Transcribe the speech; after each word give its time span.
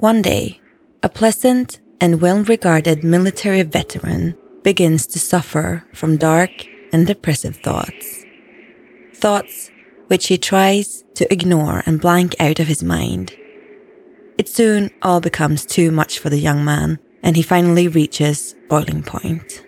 One 0.00 0.22
day, 0.22 0.62
a 1.02 1.10
pleasant 1.10 1.78
and 2.00 2.22
well 2.22 2.42
regarded 2.42 3.04
military 3.04 3.60
veteran 3.60 4.34
begins 4.62 5.06
to 5.08 5.18
suffer 5.18 5.84
from 5.92 6.16
dark 6.16 6.50
and 6.90 7.06
depressive 7.06 7.56
thoughts. 7.56 8.24
Thoughts 9.14 9.70
which 10.06 10.28
he 10.28 10.38
tries 10.38 11.04
to 11.16 11.30
ignore 11.30 11.82
and 11.84 12.00
blank 12.00 12.34
out 12.40 12.60
of 12.60 12.66
his 12.66 12.82
mind. 12.82 13.36
It 14.38 14.48
soon 14.48 14.90
all 15.02 15.20
becomes 15.20 15.66
too 15.66 15.90
much 15.90 16.18
for 16.18 16.30
the 16.30 16.40
young 16.40 16.64
man, 16.64 16.98
and 17.22 17.36
he 17.36 17.42
finally 17.42 17.86
reaches 17.86 18.54
boiling 18.70 19.02
point. 19.02 19.62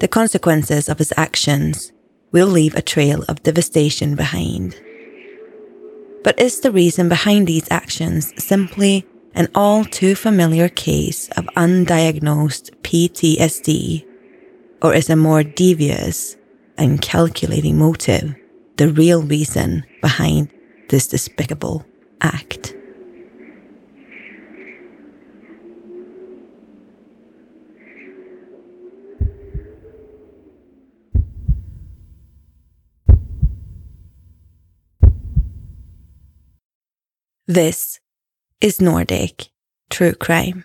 The 0.00 0.08
consequences 0.08 0.88
of 0.88 0.98
his 0.98 1.14
actions 1.16 1.92
will 2.32 2.48
leave 2.48 2.74
a 2.74 2.82
trail 2.82 3.22
of 3.28 3.44
devastation 3.44 4.16
behind. 4.16 4.80
But 6.26 6.40
is 6.40 6.58
the 6.58 6.72
reason 6.72 7.08
behind 7.08 7.46
these 7.46 7.70
actions 7.70 8.34
simply 8.36 9.06
an 9.36 9.46
all 9.54 9.84
too 9.84 10.16
familiar 10.16 10.68
case 10.68 11.28
of 11.36 11.44
undiagnosed 11.56 12.74
PTSD? 12.82 14.04
Or 14.82 14.92
is 14.92 15.08
a 15.08 15.14
more 15.14 15.44
devious 15.44 16.36
and 16.76 17.00
calculating 17.00 17.78
motive 17.78 18.34
the 18.76 18.88
real 18.88 19.22
reason 19.22 19.86
behind 20.02 20.50
this 20.88 21.06
despicable 21.06 21.86
act? 22.20 22.75
This 37.48 38.00
is 38.60 38.80
Nordic 38.80 39.50
True 39.88 40.14
Crime. 40.14 40.64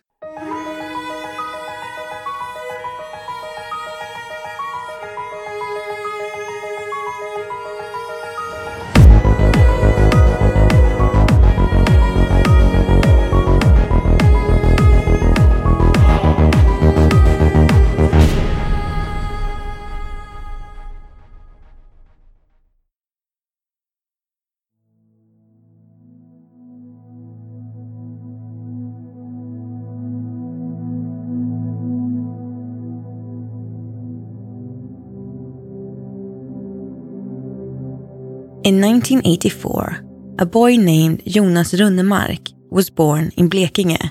In 38.82 38.94
1984, 38.94 40.02
a 40.40 40.46
boy 40.48 40.76
named 40.76 41.22
Jonas 41.28 41.74
Runnemark 41.74 42.52
was 42.72 42.90
born 42.90 43.32
in 43.38 43.48
Blekinge, 43.48 44.10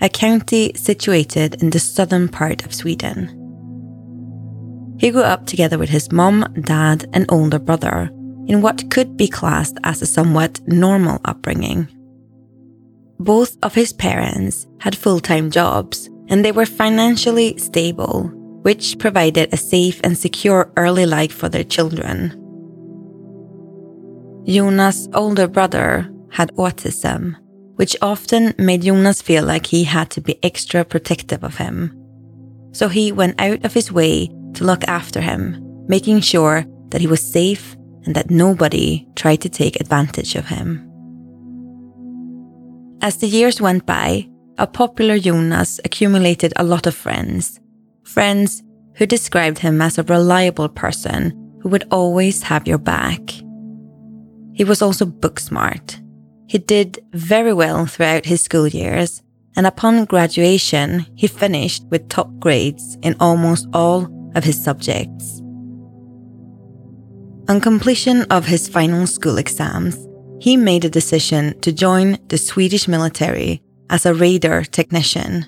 a 0.00 0.08
county 0.08 0.72
situated 0.76 1.60
in 1.60 1.70
the 1.70 1.80
southern 1.80 2.28
part 2.28 2.64
of 2.64 2.72
Sweden. 2.72 3.26
He 5.00 5.10
grew 5.10 5.24
up 5.24 5.46
together 5.46 5.76
with 5.76 5.88
his 5.88 6.12
mom, 6.12 6.46
dad, 6.60 7.10
and 7.12 7.26
older 7.30 7.58
brother 7.58 8.10
in 8.46 8.62
what 8.62 8.92
could 8.92 9.16
be 9.16 9.26
classed 9.26 9.78
as 9.82 10.00
a 10.00 10.06
somewhat 10.06 10.60
normal 10.68 11.20
upbringing. 11.24 11.88
Both 13.18 13.56
of 13.64 13.74
his 13.74 13.92
parents 13.92 14.68
had 14.78 14.94
full 14.94 15.18
time 15.18 15.50
jobs 15.50 16.08
and 16.28 16.44
they 16.44 16.52
were 16.52 16.64
financially 16.64 17.58
stable, 17.58 18.30
which 18.62 19.00
provided 19.00 19.52
a 19.52 19.56
safe 19.56 20.00
and 20.04 20.16
secure 20.16 20.70
early 20.76 21.06
life 21.06 21.32
for 21.32 21.48
their 21.48 21.64
children. 21.64 22.38
Jonas' 24.46 25.08
older 25.14 25.46
brother 25.46 26.10
had 26.30 26.54
autism, 26.56 27.36
which 27.76 27.96
often 28.02 28.54
made 28.58 28.82
Jonas 28.82 29.22
feel 29.22 29.44
like 29.44 29.66
he 29.66 29.84
had 29.84 30.10
to 30.10 30.20
be 30.20 30.42
extra 30.42 30.84
protective 30.84 31.44
of 31.44 31.56
him. 31.56 31.96
So 32.72 32.88
he 32.88 33.12
went 33.12 33.40
out 33.40 33.64
of 33.64 33.74
his 33.74 33.92
way 33.92 34.28
to 34.54 34.64
look 34.64 34.82
after 34.84 35.20
him, 35.20 35.56
making 35.86 36.20
sure 36.20 36.64
that 36.88 37.00
he 37.00 37.06
was 37.06 37.22
safe 37.22 37.76
and 38.04 38.14
that 38.14 38.30
nobody 38.30 39.06
tried 39.14 39.42
to 39.42 39.48
take 39.48 39.80
advantage 39.80 40.34
of 40.34 40.46
him. 40.46 40.88
As 43.00 43.16
the 43.18 43.26
years 43.26 43.60
went 43.60 43.86
by, 43.86 44.28
a 44.58 44.66
popular 44.66 45.18
Jonas 45.18 45.80
accumulated 45.84 46.52
a 46.56 46.64
lot 46.64 46.86
of 46.86 46.94
friends. 46.94 47.60
Friends 48.04 48.62
who 48.96 49.06
described 49.06 49.58
him 49.58 49.80
as 49.80 49.98
a 49.98 50.02
reliable 50.02 50.68
person 50.68 51.30
who 51.62 51.68
would 51.68 51.84
always 51.90 52.42
have 52.42 52.66
your 52.66 52.78
back. 52.78 53.20
He 54.54 54.64
was 54.64 54.82
also 54.82 55.06
book 55.06 55.40
smart. 55.40 56.00
He 56.46 56.58
did 56.58 57.04
very 57.12 57.52
well 57.52 57.86
throughout 57.86 58.26
his 58.26 58.42
school 58.42 58.68
years, 58.68 59.22
and 59.56 59.66
upon 59.66 60.04
graduation, 60.04 61.06
he 61.14 61.26
finished 61.26 61.84
with 61.90 62.08
top 62.08 62.28
grades 62.38 62.96
in 63.02 63.16
almost 63.20 63.66
all 63.72 64.08
of 64.34 64.44
his 64.44 64.62
subjects. 64.62 65.40
On 67.48 67.60
completion 67.60 68.22
of 68.30 68.46
his 68.46 68.68
final 68.68 69.06
school 69.06 69.38
exams, 69.38 69.96
he 70.40 70.56
made 70.56 70.84
a 70.84 70.90
decision 70.90 71.58
to 71.60 71.72
join 71.72 72.18
the 72.28 72.38
Swedish 72.38 72.88
military 72.88 73.62
as 73.90 74.06
a 74.06 74.14
radar 74.14 74.64
technician. 74.64 75.46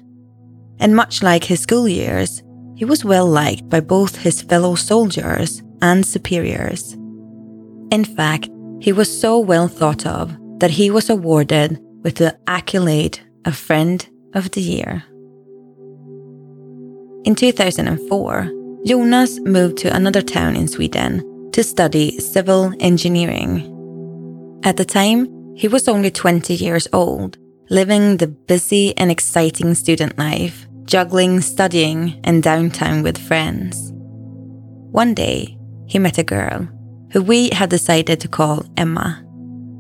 And 0.81 0.95
much 0.95 1.23
like 1.23 1.45
his 1.45 1.61
school 1.61 1.89
years, 1.89 2.43
he 2.77 2.85
was 2.85 3.05
well 3.05 3.27
liked 3.27 3.69
by 3.69 3.81
both 3.81 4.17
his 4.17 4.43
fellow 4.43 4.75
soldiers 4.75 5.63
and 5.81 6.05
superiors. 6.05 6.93
In 7.91 8.05
fact, 8.05 8.49
he 8.85 8.93
was 8.93 9.09
so 9.09 9.39
well 9.39 9.67
thought 9.67 10.05
of 10.05 10.31
that 10.61 10.73
he 10.73 10.91
was 10.91 11.09
awarded 11.09 11.81
with 12.03 12.17
the 12.17 12.37
accolade 12.47 13.19
of 13.47 13.57
Friend 13.57 14.07
of 14.35 14.51
the 14.51 14.61
Year. 14.61 15.03
In 17.25 17.35
2004, 17.35 18.53
Jonas 18.85 19.41
moved 19.41 19.79
to 19.79 19.97
another 19.97 20.21
town 20.21 20.55
in 20.55 20.69
Sweden 20.69 21.49
to 21.53 21.63
study 21.63 22.19
civil 22.21 22.75
engineering. 22.79 23.63
At 24.65 24.77
the 24.77 24.85
time, 24.85 25.55
he 25.57 25.67
was 25.67 25.89
only 25.89 26.11
20 26.11 26.53
years 26.53 26.87
old, 26.93 27.39
living 27.71 28.19
the 28.19 28.29
busy 28.29 28.95
and 28.99 29.11
exciting 29.11 29.75
student 29.75 30.19
life, 30.19 30.67
juggling 30.85 31.41
studying 31.41 32.21
and 32.23 32.43
downtime 32.43 33.03
with 33.03 33.17
friends. 33.17 33.93
One 34.93 35.15
day, 35.15 35.57
he 35.87 35.99
met 35.99 36.19
a 36.19 36.23
girl 36.23 36.69
who 37.15 37.23
we 37.23 37.49
had 37.51 37.71
decided 37.71 38.19
to 38.19 38.27
call 38.27 38.67
Emma, 38.77 39.25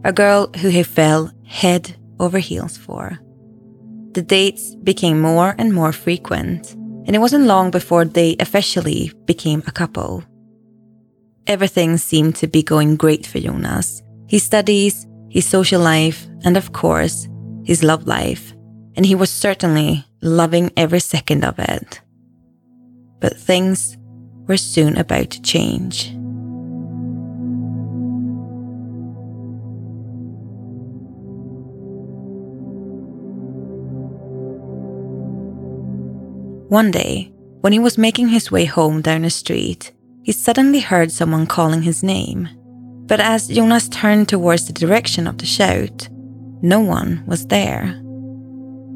a 0.04 0.12
girl 0.12 0.48
who 0.60 0.68
he 0.68 0.84
fell 0.84 1.32
head 1.44 1.96
over 2.20 2.38
heels 2.38 2.76
for. 2.76 3.18
The 4.12 4.22
dates 4.22 4.76
became 4.76 5.20
more 5.20 5.56
and 5.58 5.74
more 5.74 5.90
frequent, 5.90 6.74
and 6.74 7.16
it 7.16 7.18
wasn't 7.18 7.46
long 7.46 7.72
before 7.72 8.04
they 8.04 8.36
officially 8.38 9.12
became 9.24 9.64
a 9.66 9.72
couple. 9.72 10.22
Everything 11.48 11.96
seemed 11.96 12.36
to 12.36 12.46
be 12.46 12.62
going 12.62 12.96
great 12.96 13.26
for 13.26 13.40
Jonas. 13.40 14.00
His 14.28 14.44
studies, 14.44 15.04
his 15.28 15.44
social 15.44 15.82
life, 15.82 16.28
and 16.44 16.56
of 16.56 16.72
course, 16.72 17.28
his 17.64 17.82
love 17.82 18.06
life. 18.06 18.52
And 18.94 19.04
he 19.04 19.16
was 19.16 19.30
certainly 19.30 20.04
loving 20.22 20.70
every 20.76 21.00
second 21.00 21.44
of 21.44 21.58
it. 21.58 22.00
But 23.18 23.36
things 23.36 23.98
were 24.46 24.56
soon 24.56 24.96
about 24.96 25.30
to 25.30 25.42
change. 25.42 26.14
One 36.74 36.90
day, 36.90 37.30
when 37.60 37.72
he 37.72 37.78
was 37.78 37.96
making 37.96 38.30
his 38.30 38.50
way 38.50 38.64
home 38.64 39.00
down 39.00 39.24
a 39.24 39.30
street, 39.30 39.92
he 40.24 40.32
suddenly 40.32 40.80
heard 40.80 41.12
someone 41.12 41.46
calling 41.46 41.82
his 41.82 42.02
name. 42.02 42.48
But 43.06 43.20
as 43.20 43.46
Jonas 43.46 43.88
turned 43.88 44.28
towards 44.28 44.66
the 44.66 44.72
direction 44.72 45.28
of 45.28 45.38
the 45.38 45.46
shout, 45.46 46.08
no 46.62 46.80
one 46.80 47.22
was 47.28 47.46
there. 47.46 48.02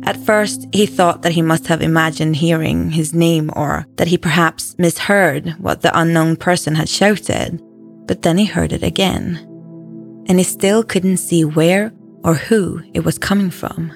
At 0.02 0.16
first, 0.26 0.66
he 0.72 0.86
thought 0.86 1.22
that 1.22 1.30
he 1.30 1.40
must 1.40 1.68
have 1.68 1.80
imagined 1.80 2.34
hearing 2.34 2.90
his 2.90 3.14
name 3.14 3.48
or 3.54 3.86
that 3.94 4.08
he 4.08 4.18
perhaps 4.18 4.74
misheard 4.76 5.50
what 5.60 5.82
the 5.82 5.96
unknown 5.96 6.34
person 6.34 6.74
had 6.74 6.88
shouted, 6.88 7.62
but 8.08 8.22
then 8.22 8.38
he 8.38 8.44
heard 8.44 8.72
it 8.72 8.82
again. 8.82 9.36
And 10.28 10.38
he 10.38 10.44
still 10.44 10.82
couldn't 10.82 11.18
see 11.18 11.44
where 11.44 11.92
or 12.24 12.34
who 12.34 12.82
it 12.92 13.04
was 13.04 13.18
coming 13.18 13.52
from. 13.52 13.92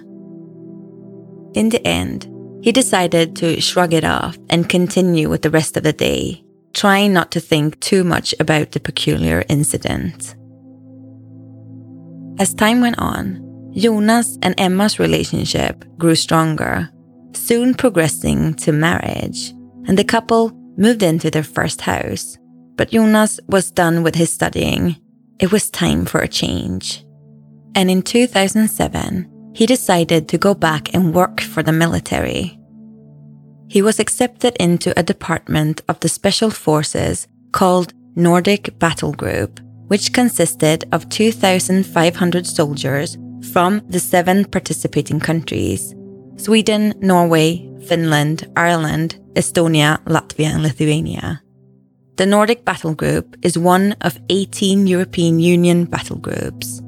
In 1.54 1.70
the 1.70 1.84
end, 1.84 2.28
he 2.62 2.72
decided 2.72 3.36
to 3.36 3.60
shrug 3.60 3.92
it 3.92 4.04
off 4.04 4.38
and 4.48 4.68
continue 4.68 5.28
with 5.28 5.42
the 5.42 5.50
rest 5.50 5.76
of 5.76 5.82
the 5.82 5.92
day, 5.92 6.44
trying 6.72 7.12
not 7.12 7.32
to 7.32 7.40
think 7.40 7.78
too 7.80 8.04
much 8.04 8.34
about 8.38 8.70
the 8.70 8.80
peculiar 8.80 9.44
incident. 9.48 10.36
As 12.38 12.54
time 12.54 12.80
went 12.80 12.98
on, 12.98 13.72
Jonas 13.74 14.38
and 14.42 14.54
Emma's 14.58 14.98
relationship 14.98 15.84
grew 15.98 16.14
stronger, 16.14 16.88
soon 17.34 17.74
progressing 17.74 18.54
to 18.54 18.72
marriage, 18.72 19.50
and 19.86 19.98
the 19.98 20.04
couple 20.04 20.52
moved 20.76 21.02
into 21.02 21.30
their 21.30 21.42
first 21.42 21.80
house. 21.80 22.38
But 22.76 22.90
Jonas 22.90 23.40
was 23.48 23.70
done 23.70 24.02
with 24.02 24.14
his 24.14 24.32
studying. 24.32 24.96
It 25.38 25.52
was 25.52 25.70
time 25.70 26.04
for 26.06 26.20
a 26.20 26.28
change. 26.28 27.04
And 27.74 27.90
in 27.90 28.02
2007, 28.02 29.31
he 29.54 29.66
decided 29.66 30.28
to 30.28 30.38
go 30.38 30.54
back 30.54 30.94
and 30.94 31.14
work 31.14 31.40
for 31.40 31.62
the 31.62 31.72
military. 31.72 32.58
He 33.68 33.82
was 33.82 33.98
accepted 33.98 34.56
into 34.60 34.98
a 34.98 35.02
department 35.02 35.82
of 35.88 36.00
the 36.00 36.08
Special 36.08 36.50
Forces 36.50 37.26
called 37.52 37.94
Nordic 38.14 38.78
Battle 38.78 39.12
Group, 39.12 39.60
which 39.88 40.12
consisted 40.12 40.84
of 40.92 41.08
2,500 41.08 42.46
soldiers 42.46 43.16
from 43.52 43.82
the 43.88 44.00
seven 44.00 44.44
participating 44.44 45.20
countries 45.20 45.94
Sweden, 46.36 46.94
Norway, 47.00 47.68
Finland, 47.86 48.50
Ireland, 48.56 49.20
Estonia, 49.34 50.02
Latvia, 50.04 50.54
and 50.54 50.62
Lithuania. 50.62 51.42
The 52.16 52.26
Nordic 52.26 52.64
Battle 52.64 52.94
Group 52.94 53.36
is 53.42 53.58
one 53.58 53.92
of 54.00 54.18
18 54.28 54.86
European 54.86 55.40
Union 55.40 55.84
battle 55.84 56.18
groups. 56.18 56.82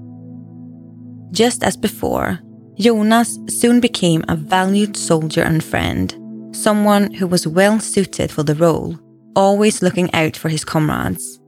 Just 1.31 1.63
as 1.63 1.77
before, 1.77 2.41
Jonas 2.79 3.39
soon 3.49 3.81
became 3.81 4.25
a 4.29 4.37
valued 4.37 4.97
soldier 4.97 5.43
and 5.43 5.63
friend, 5.63 6.15
someone 6.53 7.13
who 7.15 7.27
was 7.27 7.47
well 7.47 7.79
suited 7.79 8.31
for 8.31 8.43
the 8.43 8.55
role, 8.55 8.99
always 9.37 9.83
looking 9.83 10.13
out 10.13 10.37
for 10.37 10.49
his 10.49 10.65
comrades. 10.65 11.39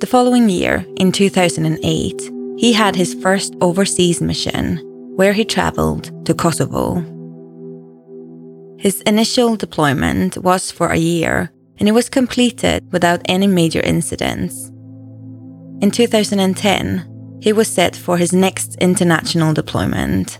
The 0.00 0.06
following 0.06 0.48
year, 0.50 0.84
in 0.96 1.12
2008, 1.12 2.30
he 2.58 2.72
had 2.72 2.94
his 2.94 3.14
first 3.14 3.54
overseas 3.60 4.20
mission, 4.20 4.78
where 5.16 5.32
he 5.32 5.44
travelled 5.44 6.26
to 6.26 6.34
Kosovo. 6.34 6.96
His 8.78 9.00
initial 9.02 9.56
deployment 9.56 10.36
was 10.38 10.70
for 10.70 10.88
a 10.88 10.98
year, 10.98 11.52
and 11.78 11.88
it 11.88 11.92
was 11.92 12.10
completed 12.10 12.92
without 12.92 13.22
any 13.26 13.46
major 13.46 13.80
incidents. 13.80 14.70
In 15.80 15.90
2010, 15.90 17.11
he 17.42 17.52
was 17.52 17.66
set 17.66 17.96
for 17.96 18.16
his 18.16 18.32
next 18.32 18.76
international 18.76 19.52
deployment, 19.52 20.38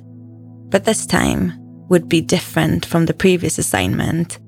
but 0.71 0.85
this 0.85 1.05
time 1.05 1.53
would 1.89 2.09
be 2.09 2.21
different 2.21 2.87
from 2.87 3.07
the 3.07 3.13
previous 3.13 3.59
assignment, 3.59 4.39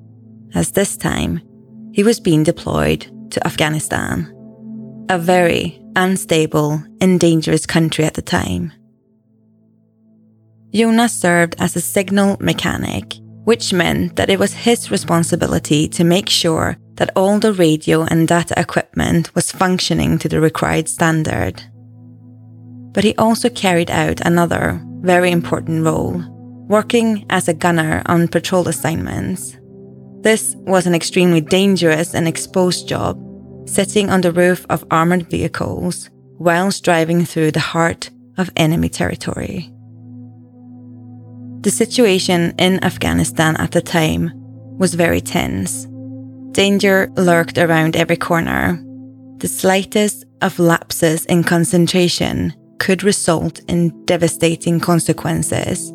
as 0.55 0.71
this 0.71 0.97
time 0.97 1.41
he 1.93 2.05
was 2.05 2.21
being 2.21 2.45
deployed 2.45 3.11
to 3.33 3.45
Afghanistan, 3.45 4.33
a 5.09 5.19
very 5.19 5.83
unstable 5.97 6.81
and 7.01 7.19
dangerous 7.19 7.67
country 7.67 8.05
at 8.05 8.15
the 8.15 8.23
time. 8.23 8.73
Jonas 10.73 11.13
served 11.13 11.57
as 11.59 11.75
a 11.75 11.81
signal 11.81 12.37
mechanic, 12.39 13.17
which 13.43 13.73
meant 13.73 14.15
that 14.15 14.31
it 14.31 14.39
was 14.39 14.55
his 14.55 14.93
responsibility 14.93 15.89
to 15.89 16.05
make 16.05 16.29
sure 16.29 16.77
that 16.95 17.11
all 17.17 17.41
the 17.41 17.53
radio 17.53 18.03
and 18.03 18.29
data 18.29 18.55
equipment 18.57 19.35
was 19.35 19.51
functioning 19.51 20.19
to 20.19 20.29
the 20.29 20.41
required 20.41 20.89
standard. 20.89 21.61
But 22.95 23.05
he 23.05 23.15
also 23.17 23.51
carried 23.51 23.91
out 23.91 24.21
another 24.25 24.81
very 25.01 25.31
important 25.31 25.85
role, 25.85 26.23
working 26.69 27.27
as 27.29 27.49
a 27.49 27.55
gunner 27.55 28.03
on 28.07 28.29
patrol 28.29 28.69
assignments. 28.69 29.59
This 30.21 30.55
was 30.61 30.87
an 30.87 30.95
extremely 30.95 31.43
dangerous 31.43 32.15
and 32.15 32.27
exposed 32.27 32.89
job 32.89 33.21
sitting 33.67 34.09
on 34.09 34.23
the 34.23 34.33
roof 34.33 34.65
of 34.71 34.85
armored 34.91 35.29
vehicles 35.29 36.09
whilst 36.39 36.85
driving 36.85 37.25
through 37.25 37.51
the 37.51 37.61
heart 37.61 38.11
of 38.39 38.51
enemy 38.57 38.89
territory. 38.89 39.71
The 41.61 41.71
situation 41.71 42.55
in 42.59 42.83
Afghanistan 42.85 43.57
at 43.57 43.73
the 43.73 43.83
time 43.83 44.31
was 44.79 44.95
very 44.95 45.21
tense. 45.21 45.87
Danger 46.53 47.11
lurked 47.17 47.59
around 47.59 47.97
every 47.97 48.17
corner. 48.17 48.83
The 49.39 49.49
slightest 49.49 50.25
of 50.43 50.59
lapses 50.59 51.25
in 51.27 51.43
concentration 51.43 52.55
could 52.79 53.03
result 53.03 53.61
in 53.69 54.05
devastating 54.05 54.81
consequences, 54.81 55.93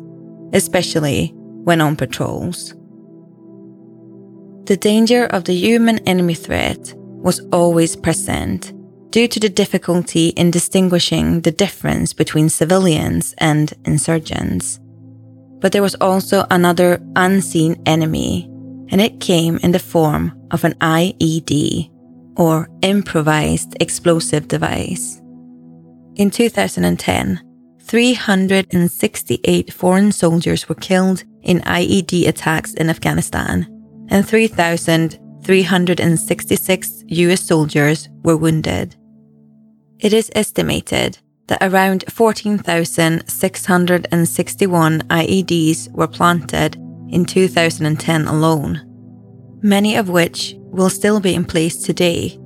especially 0.52 1.32
when 1.64 1.80
on 1.80 1.96
patrols. 1.96 2.74
The 4.64 4.76
danger 4.76 5.26
of 5.26 5.44
the 5.44 5.54
human 5.54 5.98
enemy 6.08 6.34
threat 6.34 6.94
was 6.96 7.40
always 7.52 7.96
present 7.96 8.72
due 9.10 9.26
to 9.28 9.40
the 9.40 9.48
difficulty 9.48 10.28
in 10.28 10.50
distinguishing 10.50 11.40
the 11.40 11.50
difference 11.50 12.12
between 12.12 12.48
civilians 12.48 13.34
and 13.38 13.72
insurgents. 13.84 14.78
But 15.58 15.72
there 15.72 15.82
was 15.82 15.96
also 15.96 16.46
another 16.50 17.02
unseen 17.16 17.82
enemy, 17.86 18.48
and 18.90 19.00
it 19.00 19.20
came 19.20 19.58
in 19.58 19.72
the 19.72 19.78
form 19.78 20.32
of 20.50 20.64
an 20.64 20.74
IED, 20.74 21.90
or 22.36 22.68
improvised 22.82 23.76
explosive 23.80 24.48
device. 24.48 25.19
In 26.20 26.30
2010, 26.30 27.40
368 27.80 29.72
foreign 29.72 30.12
soldiers 30.12 30.68
were 30.68 30.74
killed 30.74 31.24
in 31.40 31.60
IED 31.60 32.28
attacks 32.28 32.74
in 32.74 32.90
Afghanistan, 32.90 33.66
and 34.10 34.28
3,366 34.28 37.04
US 37.06 37.40
soldiers 37.40 38.10
were 38.22 38.36
wounded. 38.36 38.96
It 39.98 40.12
is 40.12 40.30
estimated 40.34 41.16
that 41.46 41.62
around 41.62 42.04
14,661 42.10 45.00
IEDs 45.00 45.90
were 45.92 46.06
planted 46.06 46.76
in 47.08 47.24
2010 47.24 48.26
alone, 48.26 48.82
many 49.62 49.96
of 49.96 50.10
which 50.10 50.54
will 50.58 50.90
still 50.90 51.18
be 51.18 51.34
in 51.34 51.46
place 51.46 51.82
today, 51.82 52.38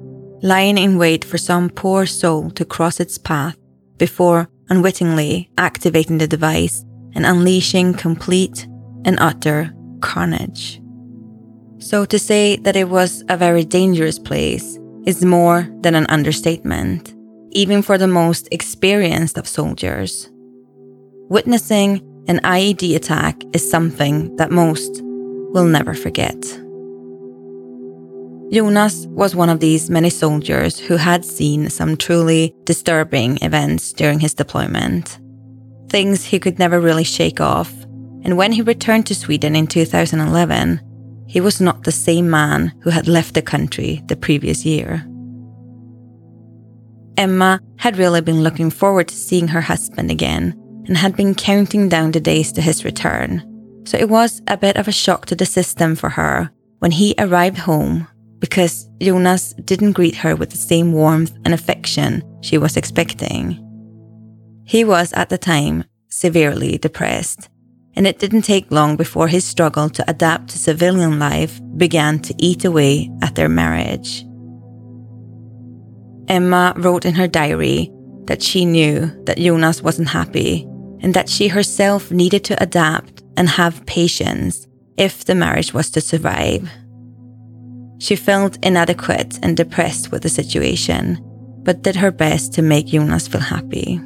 lying 0.42 0.78
in 0.78 0.96
wait 0.96 1.24
for 1.24 1.38
some 1.38 1.68
poor 1.68 2.06
soul 2.06 2.50
to 2.50 2.64
cross 2.64 3.00
its 3.00 3.18
path 3.18 3.56
before 3.98 4.48
unwittingly 4.68 5.50
activating 5.58 6.18
the 6.18 6.28
device 6.28 6.84
and 7.14 7.26
unleashing 7.26 7.94
complete 7.94 8.66
and 9.04 9.18
utter 9.20 9.72
carnage. 10.00 10.80
So 11.78 12.04
to 12.06 12.18
say 12.18 12.56
that 12.56 12.76
it 12.76 12.88
was 12.88 13.22
a 13.28 13.36
very 13.36 13.64
dangerous 13.64 14.18
place 14.18 14.78
is 15.06 15.24
more 15.24 15.68
than 15.80 15.94
an 15.94 16.06
understatement, 16.08 17.14
even 17.52 17.82
for 17.82 17.98
the 17.98 18.08
most 18.08 18.48
experienced 18.50 19.36
of 19.36 19.46
soldiers. 19.46 20.30
Witnessing 21.28 22.00
an 22.26 22.40
IED 22.40 22.96
attack 22.96 23.42
is 23.52 23.68
something 23.68 24.34
that 24.36 24.50
most 24.50 25.02
will 25.02 25.66
never 25.66 25.94
forget. 25.94 26.34
Jonas 28.50 29.06
was 29.06 29.34
one 29.34 29.48
of 29.48 29.60
these 29.60 29.90
many 29.90 30.10
soldiers 30.10 30.78
who 30.78 30.96
had 30.96 31.24
seen 31.24 31.70
some 31.70 31.96
truly 31.96 32.54
disturbing 32.64 33.38
events 33.42 33.92
during 33.92 34.20
his 34.20 34.34
deployment. 34.34 35.18
Things 35.88 36.24
he 36.24 36.38
could 36.38 36.58
never 36.58 36.80
really 36.80 37.04
shake 37.04 37.40
off. 37.40 37.72
And 38.22 38.36
when 38.36 38.52
he 38.52 38.62
returned 38.62 39.06
to 39.06 39.14
Sweden 39.14 39.56
in 39.56 39.66
2011, 39.66 40.80
he 41.26 41.40
was 41.40 41.60
not 41.60 41.84
the 41.84 41.92
same 41.92 42.30
man 42.30 42.72
who 42.82 42.90
had 42.90 43.08
left 43.08 43.34
the 43.34 43.42
country 43.42 44.02
the 44.06 44.16
previous 44.16 44.64
year. 44.64 45.04
Emma 47.16 47.60
had 47.78 47.96
really 47.96 48.20
been 48.20 48.42
looking 48.42 48.70
forward 48.70 49.08
to 49.08 49.14
seeing 49.14 49.48
her 49.48 49.60
husband 49.60 50.10
again 50.10 50.54
and 50.86 50.96
had 50.96 51.16
been 51.16 51.34
counting 51.34 51.88
down 51.88 52.10
the 52.10 52.20
days 52.20 52.52
to 52.52 52.60
his 52.60 52.84
return. 52.84 53.42
So 53.86 53.96
it 53.96 54.08
was 54.08 54.42
a 54.48 54.56
bit 54.56 54.76
of 54.76 54.86
a 54.86 54.92
shock 54.92 55.26
to 55.26 55.36
the 55.36 55.46
system 55.46 55.96
for 55.96 56.10
her 56.10 56.50
when 56.78 56.90
he 56.90 57.14
arrived 57.18 57.58
home 57.58 58.06
because 58.44 58.90
Jonas 59.00 59.54
didn't 59.64 59.92
greet 59.92 60.14
her 60.16 60.36
with 60.36 60.50
the 60.50 60.58
same 60.58 60.92
warmth 60.92 61.32
and 61.46 61.54
affection 61.54 62.22
she 62.42 62.58
was 62.58 62.76
expecting. 62.76 63.42
He 64.66 64.84
was 64.84 65.14
at 65.14 65.30
the 65.30 65.38
time 65.38 65.84
severely 66.10 66.76
depressed 66.76 67.48
and 67.96 68.06
it 68.06 68.18
didn't 68.18 68.42
take 68.42 68.70
long 68.70 68.96
before 68.96 69.28
his 69.28 69.46
struggle 69.46 69.88
to 69.88 70.04
adapt 70.10 70.50
to 70.50 70.58
civilian 70.58 71.18
life 71.18 71.58
began 71.78 72.18
to 72.18 72.34
eat 72.36 72.66
away 72.66 73.10
at 73.22 73.34
their 73.34 73.48
marriage. 73.48 74.26
Emma 76.28 76.74
wrote 76.76 77.06
in 77.06 77.14
her 77.14 77.26
diary 77.26 77.90
that 78.26 78.42
she 78.42 78.66
knew 78.66 79.06
that 79.24 79.38
Jonas 79.38 79.80
wasn't 79.80 80.08
happy 80.08 80.64
and 81.00 81.14
that 81.14 81.30
she 81.30 81.48
herself 81.48 82.10
needed 82.10 82.44
to 82.44 82.62
adapt 82.62 83.22
and 83.38 83.48
have 83.48 83.86
patience 83.86 84.66
if 84.98 85.24
the 85.24 85.34
marriage 85.34 85.72
was 85.72 85.88
to 85.92 86.02
survive. 86.02 86.68
She 88.04 88.16
felt 88.16 88.58
inadequate 88.62 89.38
and 89.42 89.56
depressed 89.56 90.12
with 90.12 90.22
the 90.22 90.28
situation, 90.28 91.18
but 91.64 91.82
did 91.82 91.96
her 91.96 92.10
best 92.10 92.52
to 92.54 92.62
make 92.62 92.86
Jonas 92.86 93.28
feel 93.28 93.40
happy 93.40 94.00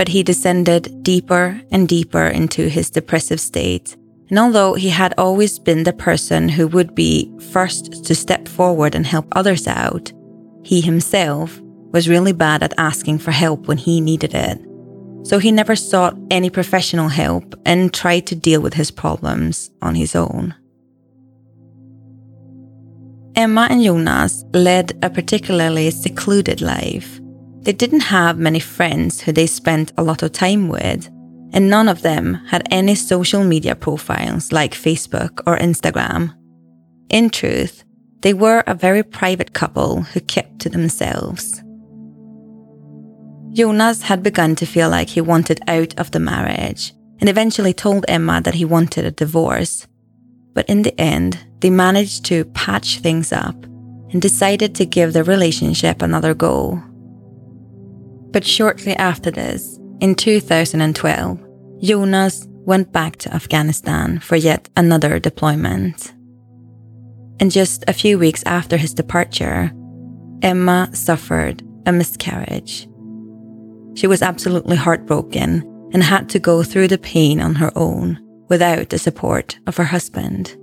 but 0.00 0.08
he 0.08 0.22
descended 0.22 1.02
deeper 1.02 1.60
and 1.70 1.86
deeper 1.86 2.24
into 2.24 2.70
his 2.70 2.88
depressive 2.88 3.38
state. 3.38 3.98
And 4.30 4.38
although 4.38 4.72
he 4.72 4.88
had 4.88 5.12
always 5.18 5.58
been 5.58 5.82
the 5.82 5.92
person 5.92 6.48
who 6.48 6.66
would 6.68 6.94
be 6.94 7.30
first 7.52 8.06
to 8.06 8.14
step 8.14 8.48
forward 8.48 8.94
and 8.94 9.04
help 9.04 9.26
others 9.32 9.66
out, 9.66 10.10
he 10.64 10.80
himself 10.80 11.60
was 11.92 12.08
really 12.08 12.32
bad 12.32 12.62
at 12.62 12.72
asking 12.78 13.18
for 13.18 13.30
help 13.30 13.68
when 13.68 13.76
he 13.76 14.00
needed 14.00 14.32
it. 14.34 14.58
So 15.22 15.38
he 15.38 15.52
never 15.52 15.76
sought 15.76 16.16
any 16.30 16.48
professional 16.48 17.10
help 17.10 17.54
and 17.66 17.92
tried 17.92 18.26
to 18.28 18.34
deal 18.34 18.62
with 18.62 18.72
his 18.72 18.90
problems 18.90 19.70
on 19.82 19.96
his 19.96 20.16
own. 20.16 20.54
Emma 23.36 23.68
and 23.70 23.82
Jonas 23.82 24.44
led 24.52 24.98
a 25.02 25.10
particularly 25.10 25.90
secluded 25.90 26.60
life. 26.60 27.20
They 27.62 27.72
didn't 27.72 28.00
have 28.00 28.38
many 28.38 28.60
friends 28.60 29.20
who 29.20 29.32
they 29.32 29.46
spent 29.46 29.92
a 29.96 30.02
lot 30.02 30.22
of 30.22 30.32
time 30.32 30.68
with, 30.68 31.06
and 31.52 31.68
none 31.68 31.88
of 31.88 32.02
them 32.02 32.34
had 32.48 32.66
any 32.70 32.94
social 32.94 33.44
media 33.44 33.74
profiles 33.74 34.52
like 34.52 34.72
Facebook 34.72 35.40
or 35.46 35.58
Instagram. 35.58 36.34
In 37.08 37.30
truth, 37.30 37.84
they 38.22 38.34
were 38.34 38.62
a 38.66 38.74
very 38.74 39.02
private 39.02 39.52
couple 39.52 40.02
who 40.02 40.20
kept 40.20 40.58
to 40.60 40.68
themselves. 40.68 41.62
Jonas 43.52 44.02
had 44.02 44.22
begun 44.22 44.54
to 44.56 44.66
feel 44.66 44.88
like 44.88 45.08
he 45.10 45.20
wanted 45.20 45.60
out 45.66 45.98
of 45.98 46.10
the 46.10 46.20
marriage 46.20 46.92
and 47.18 47.28
eventually 47.28 47.72
told 47.72 48.04
Emma 48.08 48.40
that 48.42 48.54
he 48.54 48.64
wanted 48.64 49.04
a 49.04 49.10
divorce. 49.10 49.86
But 50.54 50.68
in 50.68 50.82
the 50.82 50.98
end, 51.00 51.38
they 51.60 51.70
managed 51.70 52.24
to 52.26 52.44
patch 52.46 52.98
things 52.98 53.32
up 53.32 53.64
and 54.12 54.20
decided 54.20 54.74
to 54.74 54.86
give 54.86 55.12
the 55.12 55.24
relationship 55.24 56.02
another 56.02 56.34
go. 56.34 56.82
But 58.32 58.44
shortly 58.44 58.94
after 58.96 59.30
this, 59.30 59.78
in 60.00 60.14
2012, 60.14 61.40
Jonas 61.82 62.46
went 62.48 62.92
back 62.92 63.16
to 63.16 63.34
Afghanistan 63.34 64.18
for 64.18 64.36
yet 64.36 64.68
another 64.76 65.18
deployment. 65.18 66.12
And 67.38 67.50
just 67.50 67.84
a 67.88 67.92
few 67.92 68.18
weeks 68.18 68.42
after 68.44 68.76
his 68.76 68.94
departure, 68.94 69.72
Emma 70.42 70.90
suffered 70.92 71.62
a 71.86 71.92
miscarriage. 71.92 72.88
She 73.94 74.06
was 74.06 74.22
absolutely 74.22 74.76
heartbroken 74.76 75.62
and 75.92 76.02
had 76.02 76.28
to 76.30 76.38
go 76.38 76.62
through 76.62 76.88
the 76.88 76.98
pain 76.98 77.40
on 77.40 77.56
her 77.56 77.72
own 77.74 78.20
without 78.50 78.90
the 78.90 78.98
support 78.98 79.58
of 79.66 79.78
her 79.78 79.84
husband. 79.84 80.56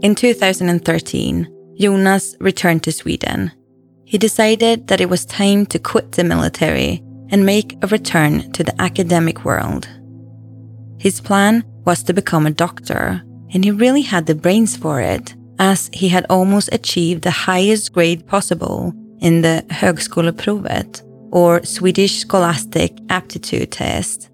In 0.00 0.14
2013, 0.14 1.48
Jonas 1.76 2.36
returned 2.38 2.84
to 2.84 2.92
Sweden. 2.92 3.52
He 4.04 4.16
decided 4.16 4.86
that 4.86 5.00
it 5.00 5.10
was 5.10 5.26
time 5.26 5.66
to 5.66 5.78
quit 5.78 6.12
the 6.12 6.24
military 6.24 7.02
and 7.30 7.44
make 7.44 7.76
a 7.82 7.88
return 7.88 8.50
to 8.52 8.62
the 8.62 8.80
academic 8.80 9.44
world. 9.44 9.88
His 10.98 11.20
plan 11.20 11.64
was 11.84 12.02
to 12.04 12.14
become 12.14 12.46
a 12.46 12.52
doctor, 12.52 13.22
and 13.52 13.64
he 13.64 13.70
really 13.70 14.02
had 14.02 14.26
the 14.26 14.34
brains 14.34 14.76
for 14.76 15.00
it, 15.00 15.34
as 15.58 15.90
he 15.92 16.08
had 16.08 16.26
almost 16.30 16.68
achieved 16.72 17.22
the 17.22 17.30
highest 17.30 17.92
grade 17.92 18.26
possible 18.26 18.92
in 19.20 19.42
the 19.42 19.64
Högskoleprovet, 19.68 21.02
or 21.32 21.64
Swedish 21.64 22.20
Scholastic 22.20 22.96
Aptitude 23.08 23.72
Test, 23.72 24.30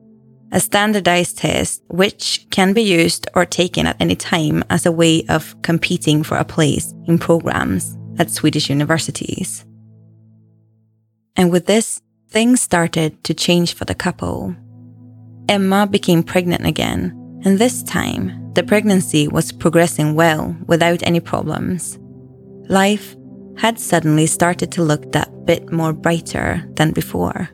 a 0.52 0.60
standardized 0.60 1.38
test 1.38 1.82
which 1.88 2.46
can 2.50 2.72
be 2.72 2.82
used 2.82 3.26
or 3.34 3.44
taken 3.44 3.86
at 3.86 3.96
any 4.00 4.14
time 4.14 4.62
as 4.70 4.86
a 4.86 4.92
way 4.92 5.24
of 5.28 5.60
competing 5.62 6.22
for 6.22 6.36
a 6.36 6.44
place 6.44 6.94
in 7.06 7.18
programs 7.18 7.96
at 8.18 8.30
Swedish 8.30 8.70
universities. 8.70 9.64
And 11.36 11.50
with 11.50 11.66
this, 11.66 12.00
things 12.28 12.60
started 12.60 13.24
to 13.24 13.34
change 13.34 13.74
for 13.74 13.84
the 13.84 13.94
couple. 13.94 14.54
Emma 15.48 15.86
became 15.86 16.22
pregnant 16.22 16.64
again, 16.64 17.40
and 17.44 17.58
this 17.58 17.82
time 17.82 18.43
the 18.54 18.62
pregnancy 18.62 19.28
was 19.28 19.52
progressing 19.52 20.14
well 20.14 20.56
without 20.66 21.02
any 21.02 21.20
problems. 21.20 21.98
Life 22.68 23.16
had 23.56 23.78
suddenly 23.78 24.26
started 24.26 24.72
to 24.72 24.82
look 24.82 25.12
that 25.12 25.46
bit 25.46 25.72
more 25.72 25.92
brighter 25.92 26.64
than 26.76 26.92
before. 26.92 27.48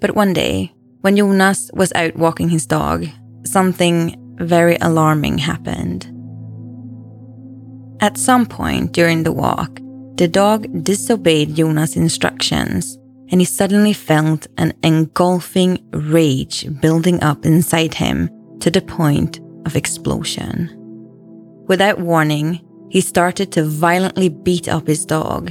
But 0.00 0.14
one 0.14 0.32
day, 0.32 0.72
when 1.00 1.16
Jonas 1.16 1.70
was 1.74 1.92
out 1.94 2.16
walking 2.16 2.48
his 2.48 2.66
dog, 2.66 3.06
something 3.44 4.16
very 4.38 4.76
alarming 4.80 5.38
happened. 5.38 6.12
At 8.00 8.18
some 8.18 8.44
point 8.44 8.92
during 8.92 9.22
the 9.22 9.32
walk, 9.32 9.80
the 10.16 10.28
dog 10.28 10.84
disobeyed 10.84 11.56
Jonas' 11.56 11.96
instructions 11.96 12.98
and 13.30 13.40
he 13.40 13.44
suddenly 13.44 13.92
felt 13.92 14.46
an 14.56 14.72
engulfing 14.82 15.78
rage 15.92 16.66
building 16.80 17.22
up 17.22 17.44
inside 17.44 17.94
him 17.94 18.30
to 18.60 18.70
the 18.70 18.80
point 18.80 19.40
of 19.64 19.76
explosion. 19.76 20.72
Without 21.66 21.98
warning, 21.98 22.60
he 22.90 23.00
started 23.00 23.52
to 23.52 23.64
violently 23.64 24.28
beat 24.28 24.68
up 24.68 24.86
his 24.86 25.04
dog. 25.04 25.50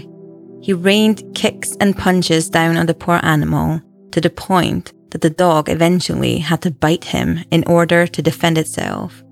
He 0.61 0.73
rained 0.73 1.23
kicks 1.35 1.75
and 1.79 1.97
punches 1.97 2.49
down 2.49 2.77
on 2.77 2.85
the 2.85 2.93
poor 2.93 3.19
animal 3.23 3.81
to 4.11 4.21
the 4.21 4.29
point 4.29 4.93
that 5.11 5.21
the 5.21 5.29
dog 5.29 5.69
eventually 5.69 6.39
had 6.39 6.61
to 6.61 6.71
bite 6.71 7.05
him 7.05 7.39
in 7.51 7.63
order 7.67 8.07
to 8.07 8.21
defend 8.21 8.57
itself. 8.57 9.23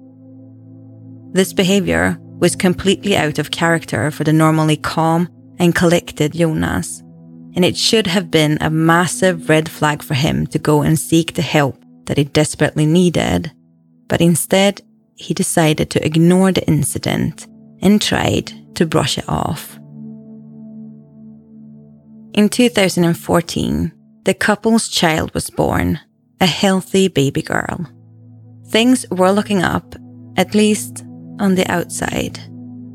This 1.32 1.54
behavior 1.54 2.18
was 2.40 2.56
completely 2.56 3.16
out 3.18 3.40
of 3.40 3.52
character 3.52 4.12
for 4.12 4.24
the 4.24 4.34
normally 4.34 4.78
calm 4.78 5.28
and 5.60 5.74
collected 5.74 6.34
Jonas, 6.34 7.00
and 7.56 7.64
it 7.64 7.78
should 7.78 8.08
have 8.08 8.30
been 8.30 8.58
a 8.62 8.70
massive 8.70 9.50
red 9.50 9.70
flag 9.70 10.04
for 10.04 10.14
him 10.14 10.46
to 10.48 10.60
go 10.60 10.82
and 10.82 11.00
seek 11.00 11.34
the 11.34 11.42
help 11.42 11.84
that 12.06 12.18
he 12.18 12.26
desperately 12.26 12.86
needed. 12.86 13.52
But 14.08 14.22
instead, 14.22 14.82
he 15.16 15.34
decided 15.34 15.90
to 15.92 16.06
ignore 16.06 16.52
the 16.52 16.66
incident 16.68 17.48
and 17.82 18.02
tried 18.02 18.52
to 18.76 18.86
brush 18.86 19.18
it 19.18 19.28
off. 19.28 19.78
In 22.34 22.50
2014, 22.50 23.92
the 24.26 24.34
couple's 24.34 24.88
child 24.88 25.34
was 25.34 25.50
born, 25.50 26.00
a 26.42 26.46
healthy 26.46 27.08
baby 27.08 27.42
girl. 27.42 27.86
Things 28.68 29.06
were 29.12 29.32
looking 29.32 29.62
up, 29.62 29.96
at 30.36 30.56
least 30.56 31.04
on 31.40 31.56
the 31.56 31.70
outside, 31.72 32.40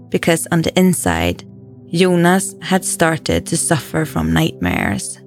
because 0.08 0.48
on 0.50 0.62
the 0.62 0.76
inside, 0.76 1.44
Jonas 1.92 2.54
had 2.62 2.84
started 2.84 3.46
to 3.46 3.56
suffer 3.56 4.04
from 4.04 4.32
nightmares. 4.32 5.20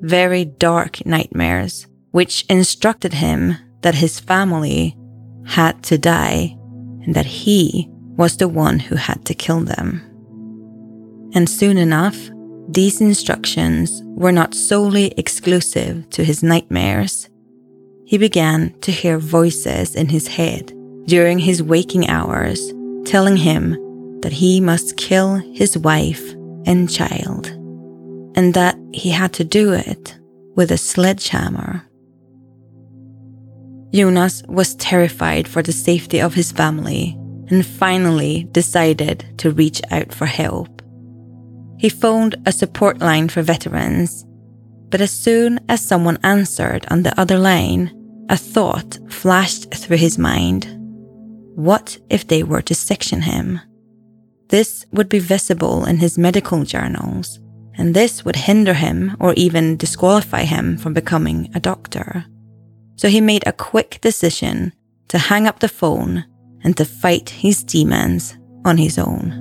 Very 0.00 0.44
dark 0.44 1.06
nightmares, 1.06 1.86
which 2.10 2.44
instructed 2.48 3.14
him 3.14 3.56
that 3.84 3.94
his 3.94 4.18
family 4.18 4.96
had 5.44 5.82
to 5.84 5.98
die 5.98 6.56
and 7.04 7.14
that 7.14 7.26
he 7.26 7.86
was 8.16 8.38
the 8.38 8.48
one 8.48 8.78
who 8.78 8.96
had 8.96 9.22
to 9.26 9.34
kill 9.34 9.60
them. 9.60 10.00
And 11.34 11.48
soon 11.48 11.76
enough, 11.76 12.16
these 12.66 13.02
instructions 13.02 14.00
were 14.04 14.32
not 14.32 14.54
solely 14.54 15.12
exclusive 15.18 16.08
to 16.10 16.24
his 16.24 16.42
nightmares. 16.42 17.28
He 18.06 18.16
began 18.16 18.72
to 18.80 18.90
hear 18.90 19.18
voices 19.18 19.94
in 19.94 20.08
his 20.08 20.28
head 20.28 20.72
during 21.06 21.38
his 21.38 21.62
waking 21.62 22.08
hours 22.08 22.72
telling 23.04 23.36
him 23.36 23.76
that 24.20 24.32
he 24.32 24.60
must 24.60 24.96
kill 24.96 25.34
his 25.34 25.76
wife 25.76 26.32
and 26.64 26.90
child, 26.90 27.48
and 28.34 28.54
that 28.54 28.78
he 28.94 29.10
had 29.10 29.34
to 29.34 29.44
do 29.44 29.74
it 29.74 30.18
with 30.56 30.72
a 30.72 30.78
sledgehammer. 30.78 31.86
Jonas 33.94 34.42
was 34.48 34.74
terrified 34.74 35.46
for 35.46 35.62
the 35.62 35.72
safety 35.72 36.20
of 36.20 36.34
his 36.34 36.50
family 36.50 37.16
and 37.48 37.64
finally 37.64 38.48
decided 38.50 39.24
to 39.38 39.52
reach 39.52 39.80
out 39.92 40.12
for 40.12 40.26
help. 40.26 40.82
He 41.78 41.88
phoned 41.88 42.34
a 42.44 42.50
support 42.50 42.98
line 42.98 43.28
for 43.28 43.42
veterans, 43.42 44.26
but 44.88 45.00
as 45.00 45.12
soon 45.12 45.60
as 45.68 45.80
someone 45.80 46.18
answered 46.24 46.86
on 46.90 47.02
the 47.04 47.18
other 47.20 47.38
line, 47.38 47.92
a 48.28 48.36
thought 48.36 48.98
flashed 49.08 49.72
through 49.72 49.98
his 49.98 50.18
mind. 50.18 50.66
What 51.54 51.98
if 52.10 52.26
they 52.26 52.42
were 52.42 52.62
to 52.62 52.74
section 52.74 53.22
him? 53.22 53.60
This 54.48 54.86
would 54.92 55.08
be 55.08 55.20
visible 55.20 55.84
in 55.84 55.98
his 55.98 56.18
medical 56.18 56.64
journals, 56.64 57.38
and 57.76 57.94
this 57.94 58.24
would 58.24 58.36
hinder 58.36 58.74
him 58.74 59.16
or 59.20 59.34
even 59.34 59.76
disqualify 59.76 60.44
him 60.44 60.78
from 60.78 60.94
becoming 60.94 61.50
a 61.54 61.60
doctor. 61.60 62.26
So 62.96 63.08
he 63.08 63.20
made 63.20 63.46
a 63.46 63.52
quick 63.52 63.98
decision 64.00 64.72
to 65.08 65.18
hang 65.18 65.46
up 65.46 65.60
the 65.60 65.68
phone 65.68 66.24
and 66.62 66.76
to 66.76 66.84
fight 66.84 67.28
his 67.30 67.62
demons 67.62 68.36
on 68.64 68.76
his 68.76 68.98
own. 68.98 69.40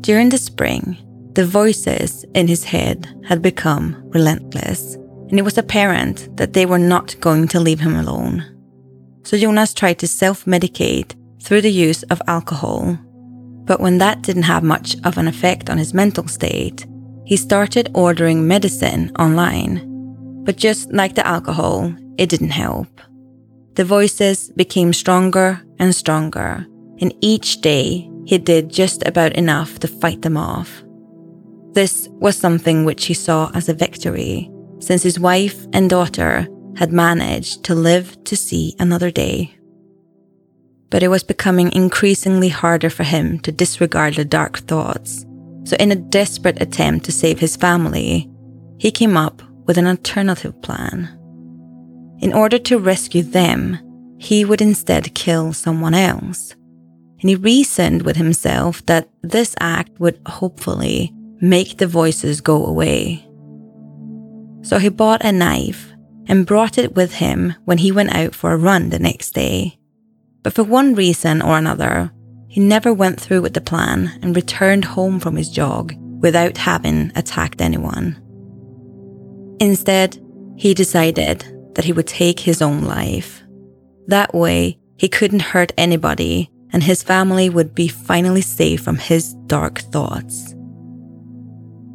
During 0.00 0.30
the 0.30 0.38
spring, 0.38 0.96
the 1.34 1.44
voices 1.44 2.24
in 2.34 2.48
his 2.48 2.64
head 2.64 3.08
had 3.28 3.42
become 3.42 4.02
relentless, 4.08 4.94
and 5.28 5.38
it 5.38 5.42
was 5.42 5.58
apparent 5.58 6.36
that 6.36 6.52
they 6.52 6.66
were 6.66 6.78
not 6.78 7.20
going 7.20 7.48
to 7.48 7.60
leave 7.60 7.80
him 7.80 7.96
alone. 7.96 8.44
So 9.24 9.36
Jonas 9.36 9.74
tried 9.74 9.98
to 9.98 10.08
self 10.08 10.44
medicate 10.44 11.14
through 11.42 11.60
the 11.60 11.72
use 11.72 12.02
of 12.04 12.22
alcohol. 12.26 12.98
But 13.64 13.80
when 13.80 13.98
that 13.98 14.22
didn't 14.22 14.44
have 14.44 14.62
much 14.62 14.96
of 15.04 15.18
an 15.18 15.28
effect 15.28 15.70
on 15.70 15.78
his 15.78 15.94
mental 15.94 16.26
state, 16.26 16.86
he 17.24 17.36
started 17.36 17.90
ordering 17.94 18.48
medicine 18.48 19.12
online. 19.18 19.89
But 20.44 20.56
just 20.56 20.92
like 20.92 21.14
the 21.14 21.26
alcohol, 21.26 21.94
it 22.16 22.28
didn't 22.28 22.50
help. 22.50 22.88
The 23.74 23.84
voices 23.84 24.50
became 24.56 24.92
stronger 24.92 25.62
and 25.78 25.94
stronger, 25.94 26.66
and 27.00 27.14
each 27.20 27.60
day 27.60 28.10
he 28.24 28.38
did 28.38 28.68
just 28.68 29.06
about 29.06 29.32
enough 29.34 29.78
to 29.80 29.88
fight 29.88 30.22
them 30.22 30.36
off. 30.36 30.82
This 31.72 32.08
was 32.10 32.36
something 32.36 32.84
which 32.84 33.06
he 33.06 33.14
saw 33.14 33.50
as 33.54 33.68
a 33.68 33.74
victory, 33.74 34.50
since 34.80 35.02
his 35.02 35.20
wife 35.20 35.66
and 35.72 35.88
daughter 35.88 36.48
had 36.76 36.92
managed 36.92 37.64
to 37.64 37.74
live 37.74 38.22
to 38.24 38.36
see 38.36 38.74
another 38.78 39.10
day. 39.10 39.54
But 40.90 41.02
it 41.02 41.08
was 41.08 41.22
becoming 41.22 41.72
increasingly 41.72 42.48
harder 42.48 42.90
for 42.90 43.04
him 43.04 43.38
to 43.40 43.52
disregard 43.52 44.14
the 44.14 44.24
dark 44.24 44.58
thoughts. 44.58 45.24
So, 45.64 45.76
in 45.76 45.92
a 45.92 45.96
desperate 45.96 46.60
attempt 46.60 47.04
to 47.04 47.12
save 47.12 47.38
his 47.38 47.54
family, 47.54 48.28
he 48.78 48.90
came 48.90 49.16
up 49.16 49.42
with 49.70 49.78
an 49.78 49.86
alternative 49.86 50.60
plan. 50.62 51.08
In 52.18 52.32
order 52.32 52.58
to 52.58 52.76
rescue 52.76 53.22
them, 53.22 53.78
he 54.18 54.44
would 54.44 54.60
instead 54.60 55.14
kill 55.14 55.52
someone 55.52 55.94
else. 55.94 56.56
And 57.20 57.30
he 57.30 57.36
reasoned 57.36 58.02
with 58.02 58.16
himself 58.16 58.84
that 58.86 59.08
this 59.22 59.54
act 59.60 59.92
would 60.00 60.20
hopefully 60.26 61.14
make 61.40 61.76
the 61.76 61.86
voices 61.86 62.40
go 62.40 62.66
away. 62.66 63.24
So 64.62 64.78
he 64.78 64.88
bought 64.88 65.24
a 65.24 65.30
knife 65.30 65.92
and 66.26 66.44
brought 66.44 66.76
it 66.76 66.96
with 66.96 67.14
him 67.14 67.54
when 67.64 67.78
he 67.78 67.92
went 67.92 68.12
out 68.12 68.34
for 68.34 68.50
a 68.50 68.58
run 68.58 68.90
the 68.90 68.98
next 68.98 69.34
day. 69.34 69.78
But 70.42 70.52
for 70.52 70.64
one 70.64 70.96
reason 70.96 71.40
or 71.40 71.56
another, 71.56 72.10
he 72.48 72.60
never 72.60 72.92
went 72.92 73.20
through 73.20 73.42
with 73.42 73.54
the 73.54 73.60
plan 73.60 74.18
and 74.20 74.34
returned 74.34 74.84
home 74.84 75.20
from 75.20 75.36
his 75.36 75.48
jog 75.48 75.94
without 76.20 76.56
having 76.56 77.12
attacked 77.14 77.60
anyone. 77.60 78.20
Instead, 79.60 80.18
he 80.56 80.74
decided 80.74 81.44
that 81.74 81.84
he 81.84 81.92
would 81.92 82.06
take 82.06 82.40
his 82.40 82.60
own 82.60 82.82
life. 82.82 83.42
That 84.08 84.34
way, 84.34 84.78
he 84.96 85.08
couldn't 85.08 85.40
hurt 85.40 85.72
anybody 85.78 86.50
and 86.72 86.82
his 86.82 87.02
family 87.02 87.48
would 87.48 87.74
be 87.74 87.88
finally 87.88 88.42
safe 88.42 88.82
from 88.82 88.96
his 88.96 89.34
dark 89.46 89.80
thoughts. 89.80 90.54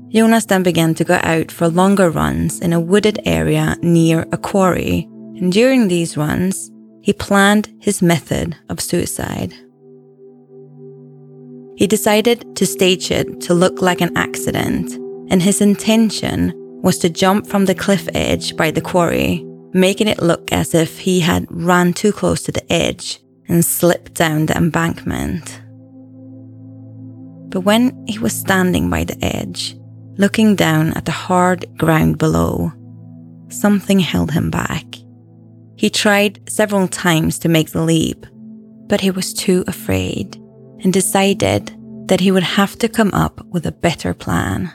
Jonas 0.10 0.45
then 0.45 0.63
began 0.63 0.93
to 0.95 1.03
go 1.03 1.19
out 1.24 1.51
for 1.51 1.67
longer 1.67 2.10
runs 2.10 2.60
in 2.60 2.74
a 2.74 2.79
wooded 2.79 3.19
area 3.25 3.75
near 3.81 4.25
a 4.31 4.38
quarry, 4.38 5.07
and 5.38 5.51
during 5.51 5.88
these 5.88 6.15
runs, 6.15 6.72
he 7.01 7.13
planned 7.13 7.74
his 7.79 8.01
method 8.01 8.55
of 8.69 8.81
suicide. 8.81 9.53
He 11.77 11.88
decided 11.88 12.55
to 12.55 12.65
stage 12.65 13.12
it 13.12 13.41
to 13.41 13.53
look 13.53 13.81
like 13.81 14.00
an 14.00 14.15
accident, 14.15 14.93
and 15.29 15.41
his 15.41 15.60
intention 15.60 16.53
was 16.86 16.98
to 17.00 17.10
jump 17.10 17.48
from 17.48 17.65
the 17.65 17.75
cliff 17.84 18.08
edge 18.13 18.56
by 18.56 18.72
the 18.72 18.88
quarry 18.89 19.44
making 19.75 20.08
it 20.08 20.22
look 20.22 20.54
as 20.54 20.74
if 20.74 21.00
he 21.00 21.20
had 21.20 21.46
run 21.50 21.92
too 21.92 22.13
close 22.13 22.42
to 22.44 22.51
the 22.51 22.72
edge 22.72 23.20
and 23.50 23.65
slipped 23.65 24.13
down 24.13 24.46
the 24.46 24.56
embankment. 24.56 25.62
But 27.50 27.62
when 27.62 28.06
he 28.08 28.18
was 28.18 28.34
standing 28.34 28.89
by 28.89 29.04
the 29.04 29.18
edge, 29.22 29.75
looking 30.18 30.56
down 30.56 30.94
at 30.94 31.04
the 31.04 31.12
hard 31.12 31.65
ground 31.77 32.18
below, 32.18 32.72
something 33.50 34.00
held 34.00 34.32
him 34.32 34.50
back. 34.50 34.86
He 35.75 35.89
tried 35.89 36.39
several 36.50 36.88
times 36.88 37.38
to 37.39 37.50
make 37.50 37.72
the 37.72 37.82
leap, 37.82 38.25
but 38.88 39.01
he 39.01 39.12
was 39.12 39.34
too 39.34 39.65
afraid 39.68 40.38
and 40.86 40.93
decided 40.93 41.76
that 42.08 42.21
he 42.21 42.32
would 42.32 42.43
have 42.43 42.78
to 42.80 42.88
come 42.88 43.13
up 43.13 43.45
with 43.48 43.65
a 43.65 43.74
better 43.74 44.13
plan. 44.13 44.71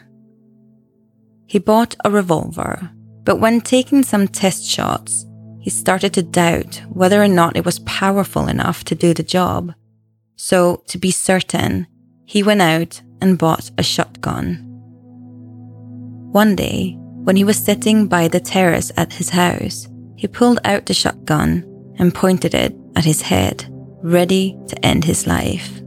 He 1.50 1.58
bought 1.58 1.96
a 2.04 2.10
revolver 2.10 2.90
but 3.24 3.36
when 3.36 3.60
taking 3.60 4.02
some 4.02 4.28
test 4.28 4.64
shots, 4.64 5.26
he 5.60 5.70
started 5.70 6.12
to 6.14 6.22
doubt 6.22 6.82
whether 6.88 7.22
or 7.22 7.28
not 7.28 7.56
it 7.56 7.64
was 7.64 7.78
powerful 7.80 8.48
enough 8.48 8.82
to 8.84 8.94
do 8.94 9.12
the 9.12 9.22
job. 9.22 9.74
So, 10.36 10.82
to 10.88 10.98
be 10.98 11.10
certain, 11.10 11.86
he 12.24 12.42
went 12.42 12.62
out 12.62 13.02
and 13.20 13.38
bought 13.38 13.70
a 13.76 13.82
shotgun. 13.82 14.66
One 16.32 16.56
day, 16.56 16.96
when 16.98 17.36
he 17.36 17.44
was 17.44 17.62
sitting 17.62 18.06
by 18.06 18.28
the 18.28 18.40
terrace 18.40 18.90
at 18.96 19.12
his 19.12 19.28
house, 19.30 19.86
he 20.16 20.26
pulled 20.26 20.60
out 20.64 20.86
the 20.86 20.94
shotgun 20.94 21.64
and 21.98 22.14
pointed 22.14 22.54
it 22.54 22.74
at 22.96 23.04
his 23.04 23.22
head, 23.22 23.66
ready 24.02 24.58
to 24.68 24.84
end 24.84 25.04
his 25.04 25.26
life. 25.26 25.80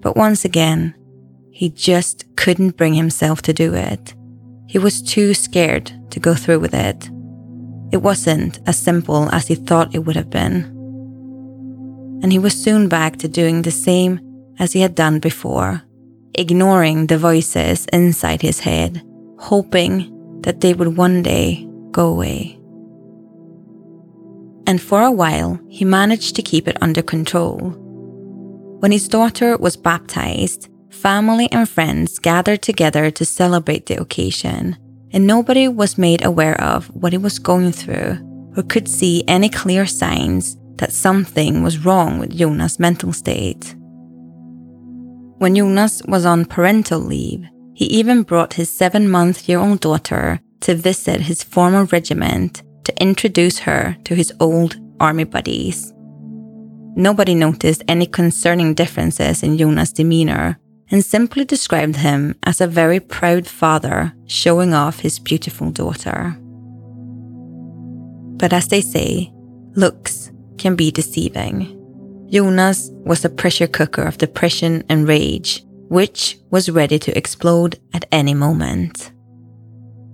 But 0.00 0.16
once 0.16 0.44
again, 0.44 0.94
he 1.50 1.70
just 1.70 2.24
couldn't 2.36 2.76
bring 2.76 2.94
himself 2.94 3.42
to 3.42 3.52
do 3.52 3.74
it. 3.74 4.14
He 4.74 4.80
was 4.80 5.00
too 5.00 5.34
scared 5.34 5.92
to 6.10 6.18
go 6.18 6.34
through 6.34 6.58
with 6.58 6.74
it. 6.74 7.08
It 7.92 7.98
wasn't 7.98 8.58
as 8.66 8.76
simple 8.76 9.30
as 9.30 9.46
he 9.46 9.54
thought 9.54 9.94
it 9.94 10.00
would 10.00 10.16
have 10.16 10.30
been. 10.30 10.64
And 12.24 12.32
he 12.32 12.40
was 12.40 12.60
soon 12.60 12.88
back 12.88 13.18
to 13.18 13.28
doing 13.28 13.62
the 13.62 13.70
same 13.70 14.18
as 14.58 14.72
he 14.72 14.80
had 14.80 14.96
done 14.96 15.20
before, 15.20 15.84
ignoring 16.34 17.06
the 17.06 17.18
voices 17.18 17.86
inside 17.92 18.42
his 18.42 18.58
head, 18.58 19.00
hoping 19.38 20.40
that 20.40 20.60
they 20.60 20.74
would 20.74 20.96
one 20.96 21.22
day 21.22 21.68
go 21.92 22.08
away. 22.08 22.58
And 24.66 24.82
for 24.82 25.02
a 25.02 25.12
while, 25.12 25.60
he 25.68 25.84
managed 25.84 26.34
to 26.34 26.42
keep 26.42 26.66
it 26.66 26.82
under 26.82 27.00
control. 27.00 27.58
When 28.80 28.90
his 28.90 29.06
daughter 29.06 29.56
was 29.56 29.76
baptized, 29.76 30.68
family 30.94 31.48
and 31.52 31.68
friends 31.68 32.18
gathered 32.18 32.62
together 32.62 33.10
to 33.10 33.24
celebrate 33.24 33.86
the 33.86 34.00
occasion, 34.00 34.76
and 35.12 35.26
nobody 35.26 35.68
was 35.68 35.98
made 35.98 36.24
aware 36.24 36.58
of 36.60 36.86
what 36.94 37.12
he 37.12 37.18
was 37.18 37.38
going 37.38 37.72
through 37.72 38.18
or 38.56 38.62
could 38.62 38.88
see 38.88 39.24
any 39.28 39.48
clear 39.48 39.86
signs 39.86 40.56
that 40.76 40.92
something 40.92 41.62
was 41.62 41.84
wrong 41.84 42.18
with 42.18 42.36
Jonas' 42.36 42.78
mental 42.78 43.12
state. 43.12 43.74
When 45.38 45.56
Jonas 45.56 46.02
was 46.06 46.24
on 46.24 46.44
parental 46.46 47.00
leave, 47.00 47.44
he 47.74 47.86
even 47.86 48.22
brought 48.22 48.54
his 48.54 48.70
seven 48.70 49.08
month 49.08 49.48
year 49.48 49.58
old 49.58 49.80
daughter 49.80 50.40
to 50.60 50.74
visit 50.74 51.22
his 51.22 51.42
former 51.42 51.84
regiment 51.84 52.62
to 52.84 53.02
introduce 53.02 53.58
her 53.60 53.96
to 54.04 54.14
his 54.14 54.32
old 54.40 54.76
army 55.00 55.24
buddies. 55.24 55.92
Nobody 56.96 57.34
noticed 57.34 57.82
any 57.88 58.06
concerning 58.06 58.74
differences 58.74 59.42
in 59.42 59.58
Jonas' 59.58 59.92
demeanor 59.92 60.58
and 60.90 61.04
simply 61.04 61.44
described 61.44 61.96
him 61.96 62.34
as 62.42 62.60
a 62.60 62.66
very 62.66 63.00
proud 63.00 63.46
father 63.46 64.14
showing 64.26 64.74
off 64.74 65.00
his 65.00 65.18
beautiful 65.18 65.70
daughter. 65.70 66.36
But 68.36 68.52
as 68.52 68.68
they 68.68 68.80
say, 68.80 69.32
looks 69.74 70.30
can 70.58 70.76
be 70.76 70.90
deceiving. 70.90 71.80
Jonas 72.30 72.90
was 72.92 73.24
a 73.24 73.30
pressure 73.30 73.66
cooker 73.66 74.02
of 74.02 74.18
depression 74.18 74.84
and 74.88 75.06
rage, 75.06 75.64
which 75.88 76.38
was 76.50 76.70
ready 76.70 76.98
to 76.98 77.16
explode 77.16 77.78
at 77.92 78.06
any 78.10 78.34
moment. 78.34 79.12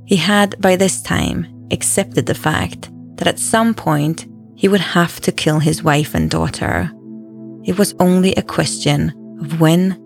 He 0.04 0.16
had 0.16 0.60
by 0.60 0.76
this 0.76 1.02
time 1.02 1.68
accepted 1.70 2.26
the 2.26 2.34
fact 2.34 2.90
that 3.16 3.28
at 3.28 3.38
some 3.38 3.74
point 3.74 4.26
he 4.56 4.68
would 4.68 4.80
have 4.80 5.20
to 5.20 5.32
kill 5.32 5.58
his 5.60 5.82
wife 5.82 6.14
and 6.14 6.30
daughter. 6.30 6.90
It 7.64 7.78
was 7.78 7.94
only 8.00 8.34
a 8.34 8.42
question 8.42 9.12
of 9.40 9.60
when 9.60 9.96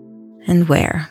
and 0.47 0.67
where. 0.69 1.09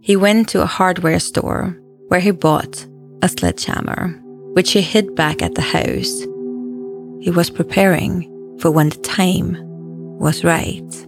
He 0.00 0.16
went 0.16 0.48
to 0.50 0.62
a 0.62 0.66
hardware 0.66 1.20
store 1.20 1.78
where 2.08 2.20
he 2.20 2.30
bought 2.30 2.86
a 3.22 3.28
sledgehammer, 3.28 4.18
which 4.54 4.72
he 4.72 4.80
hid 4.80 5.14
back 5.14 5.42
at 5.42 5.54
the 5.54 5.62
house. 5.62 6.20
He 7.20 7.30
was 7.30 7.50
preparing 7.50 8.24
for 8.60 8.70
when 8.70 8.88
the 8.88 8.96
time 8.98 9.56
was 10.18 10.44
right. 10.44 11.06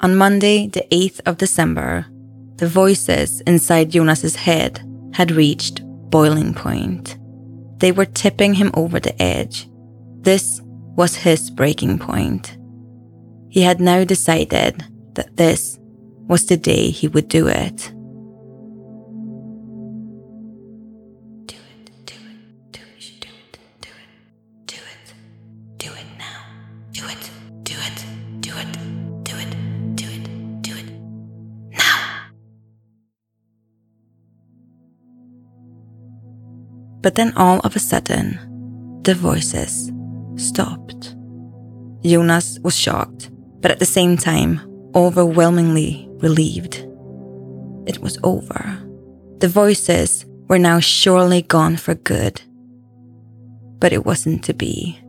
On 0.00 0.16
Monday, 0.16 0.66
the 0.66 0.84
8th 0.90 1.20
of 1.26 1.38
December, 1.38 2.06
the 2.56 2.68
voices 2.68 3.40
inside 3.42 3.90
Jonas's 3.90 4.36
head 4.36 4.80
had 5.14 5.30
reached 5.30 5.80
boiling 6.10 6.54
point. 6.54 7.16
They 7.78 7.92
were 7.92 8.04
tipping 8.04 8.54
him 8.54 8.70
over 8.74 9.00
the 9.00 9.20
edge. 9.20 9.68
This 10.20 10.60
was 10.96 11.16
his 11.16 11.50
breaking 11.50 11.98
point. 11.98 12.56
He 13.52 13.60
had 13.60 13.82
now 13.82 14.02
decided 14.02 14.82
that 15.12 15.36
this 15.36 15.78
was 16.26 16.46
the 16.46 16.56
day 16.56 16.88
he 16.88 17.06
would 17.06 17.28
do 17.28 17.48
it. 17.48 17.92
Do 21.44 21.56
it, 21.60 21.84
do 21.84 22.14
it, 22.16 22.48
do 22.72 22.80
it, 22.80 23.20
do 23.20 23.28
it, 23.28 23.58
do 23.76 23.90
it, 23.90 24.66
do 24.66 24.76
it, 24.80 25.12
do 25.76 25.90
it 25.92 26.06
now. 26.18 26.46
Do 26.92 27.04
it, 27.04 27.30
do 27.62 27.74
it, 27.76 28.06
do 28.40 28.56
it, 28.56 28.72
do 29.22 29.36
it, 29.36 29.96
do 29.96 30.06
it, 30.08 30.62
do 30.62 30.74
it 30.74 30.90
now. 31.72 32.32
But 37.02 37.16
then 37.16 37.34
all 37.36 37.60
of 37.60 37.76
a 37.76 37.80
sudden, 37.80 39.02
the 39.02 39.14
voices 39.14 39.92
stopped. 40.36 41.14
Jonas 42.02 42.58
was 42.62 42.74
shocked 42.74 43.31
but 43.62 43.70
at 43.70 43.78
the 43.78 43.86
same 43.86 44.16
time, 44.16 44.60
overwhelmingly 44.94 46.06
relieved. 46.18 46.86
It 47.86 48.00
was 48.00 48.18
over. 48.22 48.78
The 49.38 49.48
voices 49.48 50.26
were 50.48 50.58
now 50.58 50.80
surely 50.80 51.42
gone 51.42 51.76
for 51.76 51.94
good. 51.94 52.42
But 53.78 53.92
it 53.92 54.04
wasn't 54.04 54.44
to 54.44 54.54
be. 54.54 55.00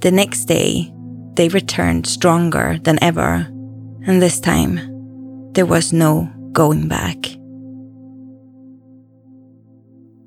The 0.00 0.10
next 0.10 0.46
day, 0.46 0.92
they 1.34 1.48
returned 1.48 2.06
stronger 2.06 2.78
than 2.82 3.02
ever, 3.02 3.46
and 4.06 4.22
this 4.22 4.40
time, 4.40 4.80
there 5.52 5.66
was 5.66 5.92
no 5.92 6.32
going 6.52 6.88
back. 6.88 7.16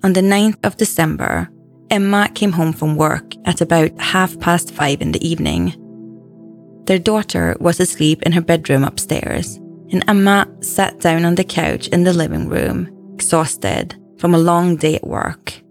On 0.04 0.14
the 0.14 0.22
9th 0.22 0.58
of 0.64 0.78
December, 0.78 1.50
Emma 1.90 2.30
came 2.34 2.52
home 2.52 2.74
from 2.74 2.96
work 2.96 3.36
at 3.46 3.62
about 3.62 4.00
half 4.00 4.40
past 4.40 4.72
five 4.72 5.02
in 5.02 5.12
the 5.12 5.28
evening. 5.28 5.74
Their 6.86 7.00
daughter 7.00 7.56
was 7.60 7.80
asleep 7.80 8.22
in 8.24 8.34
her 8.34 8.42
bedroom 8.42 8.84
upstairs, 8.84 9.56
and 9.92 10.04
Emma 10.08 10.48
sat 10.62 11.00
down 11.00 11.24
on 11.24 11.36
the 11.36 11.44
couch 11.44 11.88
in 11.88 12.04
the 12.04 12.14
living 12.14 12.50
room, 12.50 12.90
exhausted 13.14 13.96
from 14.18 14.34
a 14.34 14.40
long 14.40 14.76
day 14.76 14.96
at 14.96 15.08
work. 15.08 15.62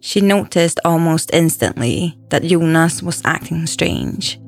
She 0.00 0.20
noticed 0.20 0.80
almost 0.84 1.30
instantly 1.32 2.18
that 2.30 2.44
Jonas 2.44 3.02
was 3.02 3.22
acting 3.24 3.66
strange. 3.66 4.38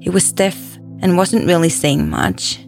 He 0.00 0.10
was 0.10 0.24
stiff 0.24 0.76
and 1.00 1.16
wasn't 1.16 1.46
really 1.46 1.68
saying 1.68 2.08
much. 2.08 2.64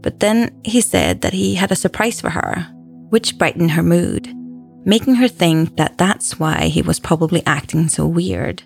But 0.00 0.20
then 0.20 0.60
he 0.64 0.80
said 0.80 1.20
that 1.20 1.32
he 1.32 1.54
had 1.54 1.70
a 1.70 1.76
surprise 1.76 2.20
for 2.20 2.30
her, 2.30 2.66
which 3.10 3.38
brightened 3.38 3.72
her 3.72 3.82
mood, 3.82 4.28
making 4.84 5.16
her 5.16 5.28
think 5.28 5.76
that 5.76 5.98
that's 5.98 6.40
why 6.40 6.66
he 6.66 6.82
was 6.82 6.98
probably 6.98 7.42
acting 7.46 7.88
so 7.88 8.06
weird. 8.06 8.62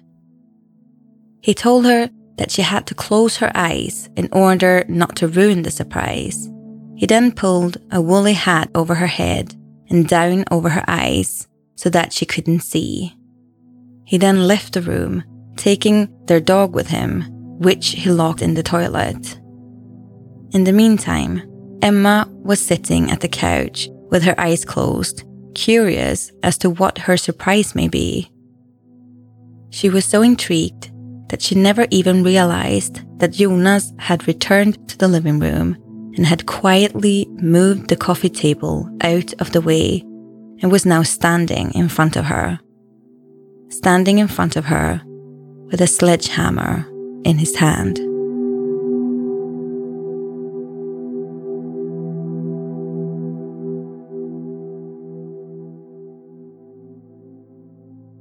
He 1.42 1.52
told 1.52 1.84
her 1.84 2.10
that 2.37 2.51
she 2.51 2.62
had 2.62 2.87
to 2.87 2.94
close 2.94 3.37
her 3.38 3.51
eyes 3.55 4.09
in 4.16 4.29
order 4.33 4.85
not 4.88 5.16
to 5.16 5.29
ruin 5.29 5.62
the 5.62 5.70
surprise. 5.70 6.51
He 6.94 7.07
then 7.07 7.33
pulled 7.33 7.79
a 7.90 8.01
woolly 8.01 8.33
hat 8.33 8.70
over 8.75 8.94
her 8.94 9.07
head 9.07 9.55
and 9.88 10.09
down 10.09 10.44
over 10.51 10.70
her 10.70 10.85
eyes 10.88 11.46
so 11.75 11.90
that 11.90 12.12
she 12.12 12.27
couldn't 12.27 12.61
see. 12.61 13.14
He 14.05 14.18
then 14.18 14.46
left 14.46 14.72
the 14.72 14.83
room, 14.83 15.25
taking 15.57 16.09
their 16.27 16.40
dog 16.40 16.75
with 16.75 16.88
him, 16.88 17.25
which 17.59 17.88
he 17.88 18.11
locked 18.11 18.42
in 18.42 18.55
the 18.55 18.62
toilet. 18.62 19.38
In 20.53 20.64
the 20.64 20.72
meantime, 20.72 21.42
Emma 21.83 22.29
was 22.31 22.64
sitting 22.64 23.11
at 23.11 23.20
the 23.20 23.29
couch 23.29 23.88
with 24.11 24.22
her 24.22 24.38
eyes 24.40 24.64
closed, 24.64 25.25
curious 25.55 26.33
as 26.42 26.57
to 26.59 26.70
what 26.70 26.99
her 26.99 27.16
surprise 27.16 27.75
may 27.75 27.88
be. 27.88 28.31
She 29.70 29.88
was 29.88 30.05
so 30.05 30.22
intrigued 30.22 30.90
that 31.28 31.42
she 31.42 31.54
never 31.54 31.86
even 31.90 32.22
realized 32.22 33.00
that 33.18 33.32
Jonas 33.32 33.92
had 33.98 34.26
returned 34.26 34.88
to 34.88 34.98
the 34.98 35.08
living 35.08 35.38
room 35.38 35.76
and 36.16 36.26
had 36.26 36.46
quietly 36.46 37.26
moved 37.30 37.88
the 37.88 37.96
coffee 37.96 38.30
table 38.30 38.88
out 39.02 39.32
of 39.40 39.52
the 39.52 39.60
way 39.60 40.00
and 40.62 40.72
was 40.72 40.86
now 40.86 41.02
standing 41.02 41.72
in 41.74 41.88
front 41.88 42.16
of 42.16 42.24
her. 42.26 42.58
Standing 43.68 44.18
in 44.18 44.28
front 44.28 44.56
of 44.56 44.66
her 44.66 45.02
with 45.70 45.80
a 45.80 45.86
sledgehammer 45.86 46.86
in 47.24 47.38
his 47.38 47.56
hand. 47.56 47.98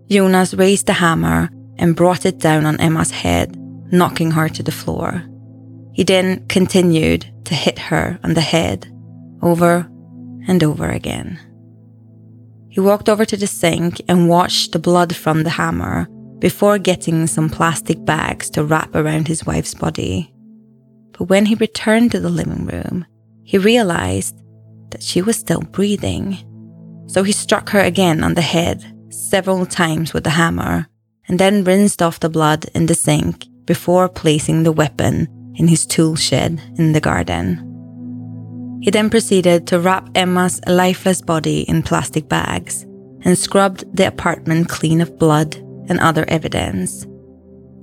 Jonas 0.09 0.53
raised 0.53 0.85
the 0.85 0.93
hammer 0.93 1.49
and 1.77 1.95
brought 1.95 2.25
it 2.25 2.39
down 2.39 2.65
on 2.65 2.79
Emma's 2.79 3.11
head, 3.11 3.55
knocking 3.91 4.31
her 4.31 4.49
to 4.49 4.63
the 4.63 4.71
floor. 4.71 5.23
He 5.93 6.03
then 6.03 6.45
continued 6.47 7.25
to 7.45 7.53
hit 7.53 7.79
her 7.79 8.19
on 8.23 8.33
the 8.33 8.41
head 8.41 8.91
over 9.41 9.89
and 10.47 10.63
over 10.63 10.89
again. 10.89 11.39
He 12.69 12.81
walked 12.81 13.07
over 13.07 13.23
to 13.25 13.37
the 13.37 13.47
sink 13.47 14.01
and 14.09 14.27
washed 14.27 14.73
the 14.73 14.79
blood 14.79 15.15
from 15.15 15.43
the 15.43 15.51
hammer 15.51 16.07
before 16.39 16.77
getting 16.77 17.25
some 17.27 17.49
plastic 17.49 18.03
bags 18.03 18.49
to 18.51 18.63
wrap 18.63 18.93
around 18.93 19.27
his 19.27 19.45
wife's 19.45 19.73
body. 19.73 20.33
But 21.17 21.25
when 21.25 21.45
he 21.45 21.55
returned 21.55 22.11
to 22.11 22.19
the 22.19 22.29
living 22.29 22.65
room, 22.65 23.05
he 23.43 23.57
realized 23.57 24.35
that 24.89 25.01
she 25.01 25.21
was 25.21 25.37
still 25.37 25.61
breathing. 25.61 26.37
So 27.07 27.23
he 27.23 27.31
struck 27.31 27.69
her 27.69 27.79
again 27.79 28.23
on 28.23 28.33
the 28.33 28.41
head 28.41 28.83
several 29.09 29.65
times 29.65 30.13
with 30.13 30.25
the 30.25 30.31
hammer 30.31 30.87
and 31.27 31.39
then 31.39 31.63
rinsed 31.63 32.01
off 32.01 32.19
the 32.19 32.29
blood 32.29 32.65
in 32.75 32.85
the 32.85 32.95
sink 32.95 33.45
before 33.65 34.07
placing 34.07 34.63
the 34.63 34.71
weapon 34.71 35.27
in 35.55 35.67
his 35.67 35.85
tool 35.85 36.15
shed 36.15 36.61
in 36.77 36.93
the 36.93 37.01
garden. 37.01 37.71
He 38.81 38.91
then 38.91 39.09
proceeded 39.09 39.67
to 39.67 39.79
wrap 39.79 40.09
Emma's 40.13 40.61
lifeless 40.67 41.21
body 41.21 41.61
in 41.61 41.81
plastic 41.81 42.29
bags 42.29 42.83
and 43.21 43.37
scrubbed 43.37 43.83
the 43.95 44.07
apartment 44.07 44.69
clean 44.69 45.01
of 45.01 45.17
blood 45.17 45.55
and 45.89 45.99
other 45.99 46.25
evidence. 46.27 47.07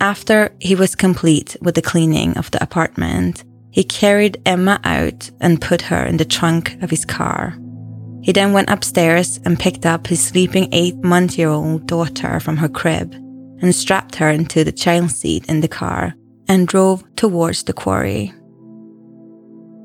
After 0.00 0.55
he 0.61 0.74
was 0.74 0.94
complete 0.94 1.57
with 1.61 1.74
the 1.74 1.83
cleaning 1.83 2.37
of 2.37 2.50
the 2.50 2.62
apartment, 2.62 3.44
he 3.70 3.85
carried 3.85 4.40
Emma 4.44 4.81
out 4.85 5.31
and 5.40 5.61
put 5.61 5.83
her 5.83 6.05
in 6.05 6.18
the 6.18 6.24
trunk 6.24 6.81
of 6.83 6.90
his 6.90 7.05
car. 7.05 7.57
He 8.22 8.31
then 8.31 8.52
went 8.52 8.70
upstairs 8.70 9.40
and 9.44 9.59
picked 9.59 9.87
up 9.87 10.07
his 10.07 10.22
sleeping 10.22 10.68
eight 10.70 10.96
month 11.02 11.38
year 11.38 11.48
old 11.48 11.87
daughter 11.87 12.38
from 12.38 12.59
her 12.59 12.68
crib 12.68 13.14
and 13.62 13.75
strapped 13.75 14.16
her 14.16 14.29
into 14.29 14.64
the 14.64 14.72
child 14.72 15.11
seat 15.11 15.46
in 15.46 15.61
the 15.61 15.68
car 15.68 16.14
and 16.48 16.68
drove 16.68 17.03
towards 17.16 17.62
the 17.62 17.72
quarry. 17.72 18.33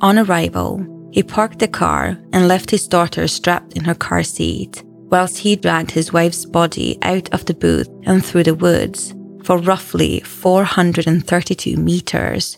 On 0.01 0.19
arrival, 0.19 0.85
he 1.11 1.23
parked 1.23 1.59
the 1.59 1.67
car 1.67 2.17
and 2.33 2.47
left 2.47 2.71
his 2.71 2.87
daughter 2.87 3.27
strapped 3.27 3.73
in 3.73 3.85
her 3.85 3.95
car 3.95 4.23
seat, 4.23 4.83
whilst 4.85 5.37
he 5.37 5.55
dragged 5.55 5.91
his 5.91 6.11
wife's 6.11 6.45
body 6.45 6.97
out 7.01 7.33
of 7.33 7.45
the 7.45 7.53
booth 7.53 7.89
and 8.03 8.25
through 8.25 8.43
the 8.43 8.55
woods 8.55 9.13
for 9.43 9.57
roughly 9.57 10.19
432 10.19 11.77
meters 11.77 12.57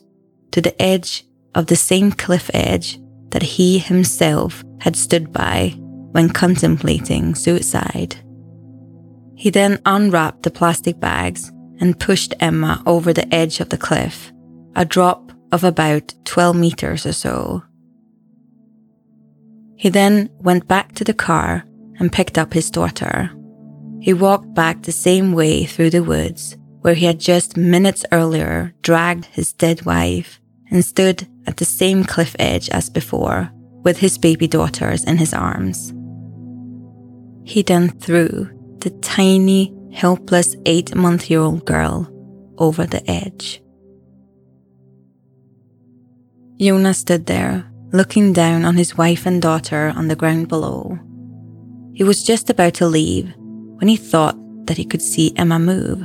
to 0.51 0.61
the 0.61 0.81
edge 0.81 1.25
of 1.53 1.67
the 1.67 1.75
same 1.75 2.11
cliff 2.11 2.49
edge 2.53 2.99
that 3.29 3.43
he 3.43 3.77
himself 3.77 4.63
had 4.79 4.95
stood 4.95 5.31
by 5.31 5.73
when 6.11 6.29
contemplating 6.29 7.35
suicide. 7.35 8.15
He 9.39 9.49
then 9.49 9.79
unwrapped 9.85 10.43
the 10.43 10.51
plastic 10.51 10.99
bags 10.99 11.49
and 11.79 11.97
pushed 11.97 12.33
Emma 12.41 12.83
over 12.85 13.13
the 13.13 13.33
edge 13.33 13.61
of 13.61 13.69
the 13.69 13.77
cliff, 13.77 14.33
a 14.75 14.83
drop 14.83 15.31
of 15.53 15.63
about 15.63 16.13
12 16.25 16.57
meters 16.57 17.05
or 17.05 17.13
so. 17.13 17.63
He 19.77 19.87
then 19.87 20.29
went 20.39 20.67
back 20.67 20.91
to 20.95 21.05
the 21.05 21.13
car 21.13 21.63
and 21.99 22.11
picked 22.11 22.37
up 22.37 22.51
his 22.51 22.69
daughter. 22.69 23.31
He 24.01 24.11
walked 24.11 24.53
back 24.53 24.81
the 24.81 24.91
same 24.91 25.31
way 25.31 25.63
through 25.63 25.91
the 25.91 26.03
woods 26.03 26.57
where 26.81 26.95
he 26.95 27.05
had 27.05 27.21
just 27.21 27.55
minutes 27.55 28.05
earlier 28.11 28.75
dragged 28.81 29.23
his 29.27 29.53
dead 29.53 29.85
wife 29.85 30.41
and 30.69 30.83
stood 30.83 31.25
at 31.47 31.55
the 31.55 31.65
same 31.65 32.03
cliff 32.03 32.35
edge 32.39 32.67
as 32.71 32.89
before 32.89 33.49
with 33.85 33.99
his 33.99 34.17
baby 34.17 34.47
daughters 34.47 35.05
in 35.05 35.15
his 35.15 35.33
arms. 35.33 35.93
He 37.45 37.61
then 37.61 37.87
threw 37.87 38.58
the 38.81 38.91
tiny, 39.01 39.73
helpless 39.93 40.55
eight 40.65 40.95
month 40.95 41.29
year 41.29 41.41
old 41.41 41.65
girl 41.65 42.09
over 42.57 42.85
the 42.85 43.09
edge. 43.09 43.61
Jonas 46.59 46.97
stood 46.97 47.25
there, 47.25 47.65
looking 47.93 48.33
down 48.33 48.65
on 48.65 48.75
his 48.75 48.97
wife 48.97 49.25
and 49.25 49.41
daughter 49.41 49.93
on 49.95 50.07
the 50.07 50.15
ground 50.15 50.49
below. 50.49 50.99
He 51.93 52.03
was 52.03 52.23
just 52.23 52.49
about 52.49 52.73
to 52.75 52.87
leave 52.87 53.33
when 53.35 53.87
he 53.87 53.95
thought 53.95 54.37
that 54.65 54.77
he 54.77 54.85
could 54.85 55.01
see 55.01 55.33
Emma 55.35 55.57
move. 55.57 56.01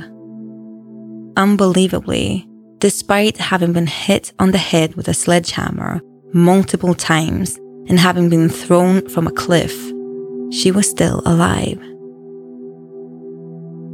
Unbelievably, 1.37 2.47
despite 2.79 3.37
having 3.37 3.73
been 3.73 3.87
hit 3.87 4.31
on 4.39 4.51
the 4.51 4.57
head 4.57 4.95
with 4.95 5.07
a 5.07 5.13
sledgehammer 5.13 6.01
multiple 6.33 6.93
times 6.93 7.57
and 7.87 7.99
having 7.99 8.29
been 8.29 8.49
thrown 8.49 9.07
from 9.09 9.27
a 9.27 9.31
cliff, 9.31 9.73
she 10.51 10.71
was 10.71 10.89
still 10.89 11.21
alive. 11.25 11.81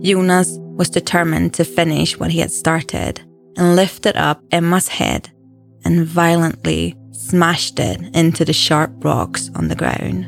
Jonas 0.02 0.58
was 0.60 0.90
determined 0.90 1.54
to 1.56 1.64
finish 1.64 2.18
what 2.18 2.32
he 2.32 2.40
had 2.40 2.52
started 2.52 3.22
and 3.58 3.76
lifted 3.76 4.16
up 4.16 4.42
Emma's 4.52 4.88
head 4.88 5.30
and 5.86 6.06
violently 6.06 6.96
smashed 7.12 7.80
it 7.80 8.00
into 8.16 8.44
the 8.46 8.54
sharp 8.54 8.92
rocks 9.04 9.50
on 9.56 9.68
the 9.68 9.76
ground. 9.76 10.26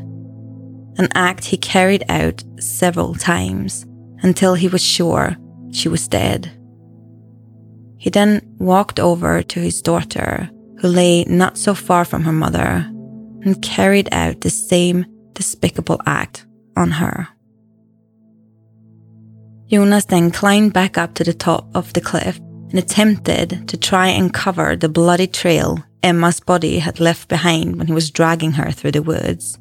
An 0.99 1.07
act 1.15 1.45
he 1.45 1.57
carried 1.57 2.03
out 2.09 2.43
several 2.59 3.15
times 3.15 3.85
until 4.21 4.53
he 4.53 4.67
was 4.67 4.83
sure 4.83 5.35
she 5.71 5.89
was 5.89 6.07
dead. 6.07 6.51
He 7.97 8.09
then 8.09 8.41
walked 8.59 8.99
over 8.99 9.41
to 9.41 9.59
his 9.59 9.81
daughter, 9.81 10.49
who 10.79 10.87
lay 10.87 11.23
not 11.23 11.57
so 11.57 11.73
far 11.73 12.05
from 12.05 12.23
her 12.23 12.33
mother, 12.33 12.85
and 13.43 13.61
carried 13.61 14.09
out 14.11 14.41
the 14.41 14.49
same 14.49 15.05
despicable 15.33 15.99
act 16.05 16.45
on 16.75 16.91
her. 16.91 17.29
Jonas 19.73 20.05
then 20.05 20.29
climbed 20.29 20.71
back 20.71 20.99
up 20.99 21.15
to 21.15 21.23
the 21.23 21.33
top 21.33 21.67
of 21.73 21.93
the 21.93 22.01
cliff 22.01 22.37
and 22.69 22.77
attempted 22.77 23.67
to 23.67 23.75
try 23.75 24.07
and 24.07 24.31
cover 24.31 24.75
the 24.75 24.87
bloody 24.87 25.25
trail 25.25 25.83
Emma's 26.03 26.39
body 26.39 26.77
had 26.77 26.99
left 26.99 27.27
behind 27.27 27.77
when 27.77 27.87
he 27.87 27.93
was 27.93 28.11
dragging 28.11 28.51
her 28.51 28.69
through 28.69 28.91
the 28.91 29.01
woods. 29.01 29.57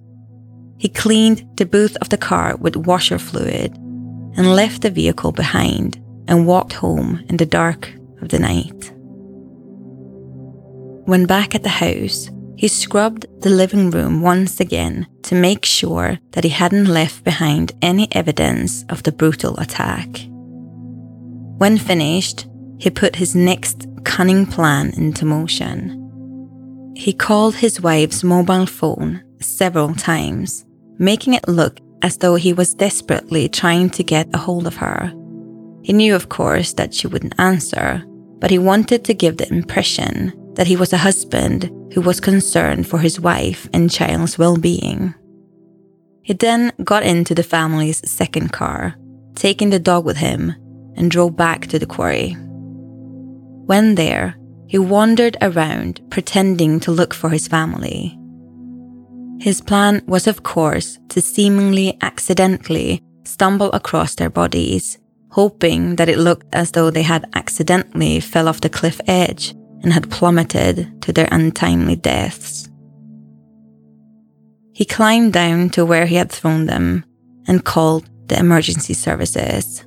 he 0.76 0.88
cleaned 0.90 1.48
the 1.56 1.64
boot 1.64 1.96
of 2.02 2.10
the 2.10 2.18
car 2.18 2.56
with 2.56 2.76
washer 2.76 3.18
fluid 3.18 3.72
and 4.36 4.54
left 4.54 4.82
the 4.82 4.90
vehicle 4.90 5.32
behind 5.32 5.96
and 6.28 6.46
walked 6.46 6.74
home 6.74 7.24
in 7.30 7.38
the 7.38 7.46
dark 7.46 7.90
of 8.20 8.28
the 8.28 8.38
night. 8.38 8.92
When 11.06 11.24
back 11.24 11.54
at 11.54 11.62
the 11.62 11.78
house, 11.86 12.28
he 12.56 12.68
scrubbed 12.68 13.24
the 13.40 13.50
living 13.50 13.90
room 13.90 14.20
once 14.20 14.60
again 14.60 15.06
to 15.32 15.40
make 15.40 15.64
sure 15.64 16.18
that 16.32 16.44
he 16.44 16.50
hadn't 16.50 16.92
left 16.92 17.24
behind 17.24 17.72
any 17.80 18.06
evidence 18.12 18.84
of 18.90 19.02
the 19.02 19.12
brutal 19.12 19.58
attack. 19.58 20.06
When 21.56 21.78
finished, 21.78 22.46
he 22.78 22.90
put 22.90 23.16
his 23.16 23.34
next 23.34 23.86
cunning 24.04 24.44
plan 24.44 24.92
into 24.94 25.24
motion. 25.24 26.92
He 26.94 27.14
called 27.14 27.54
his 27.54 27.80
wife's 27.80 28.22
mobile 28.22 28.66
phone 28.66 29.22
several 29.40 29.94
times, 29.94 30.66
making 30.98 31.32
it 31.32 31.48
look 31.48 31.80
as 32.02 32.18
though 32.18 32.34
he 32.34 32.52
was 32.52 32.74
desperately 32.74 33.48
trying 33.48 33.88
to 33.88 34.04
get 34.04 34.28
a 34.34 34.38
hold 34.38 34.66
of 34.66 34.76
her. 34.76 35.14
He 35.82 35.94
knew, 35.94 36.14
of 36.14 36.28
course, 36.28 36.74
that 36.74 36.92
she 36.92 37.06
wouldn't 37.06 37.40
answer, 37.40 38.04
but 38.38 38.50
he 38.50 38.58
wanted 38.58 39.02
to 39.06 39.14
give 39.14 39.38
the 39.38 39.48
impression 39.48 40.34
that 40.56 40.66
he 40.66 40.76
was 40.76 40.92
a 40.92 40.98
husband 41.08 41.70
who 41.94 42.02
was 42.02 42.20
concerned 42.20 42.86
for 42.86 42.98
his 42.98 43.18
wife 43.18 43.66
and 43.72 43.90
child's 43.90 44.36
well 44.36 44.58
being. 44.58 45.14
He 46.22 46.32
then 46.32 46.72
got 46.84 47.02
into 47.02 47.34
the 47.34 47.42
family's 47.42 48.08
second 48.08 48.52
car, 48.52 48.94
taking 49.34 49.70
the 49.70 49.78
dog 49.78 50.04
with 50.04 50.16
him, 50.16 50.54
and 50.96 51.10
drove 51.10 51.36
back 51.36 51.66
to 51.68 51.78
the 51.78 51.86
quarry. 51.86 52.36
When 53.66 53.94
there, 53.96 54.36
he 54.66 54.78
wandered 54.78 55.36
around 55.42 56.00
pretending 56.10 56.80
to 56.80 56.90
look 56.90 57.12
for 57.12 57.30
his 57.30 57.48
family. 57.48 58.18
His 59.40 59.60
plan 59.60 60.02
was, 60.06 60.26
of 60.26 60.44
course, 60.44 60.98
to 61.08 61.20
seemingly 61.20 61.98
accidentally 62.00 63.02
stumble 63.24 63.72
across 63.72 64.14
their 64.14 64.30
bodies, 64.30 64.98
hoping 65.30 65.96
that 65.96 66.08
it 66.08 66.18
looked 66.18 66.46
as 66.54 66.70
though 66.70 66.90
they 66.90 67.02
had 67.02 67.28
accidentally 67.34 68.20
fell 68.20 68.48
off 68.48 68.60
the 68.60 68.68
cliff 68.68 69.00
edge 69.06 69.50
and 69.82 69.92
had 69.92 70.10
plummeted 70.10 71.02
to 71.02 71.12
their 71.12 71.28
untimely 71.32 71.96
deaths. 71.96 72.61
He 74.72 74.84
climbed 74.84 75.32
down 75.32 75.70
to 75.70 75.84
where 75.84 76.06
he 76.06 76.14
had 76.14 76.30
thrown 76.30 76.66
them 76.66 77.04
and 77.46 77.64
called 77.64 78.08
the 78.28 78.38
emergency 78.38 78.94
services. 78.94 79.84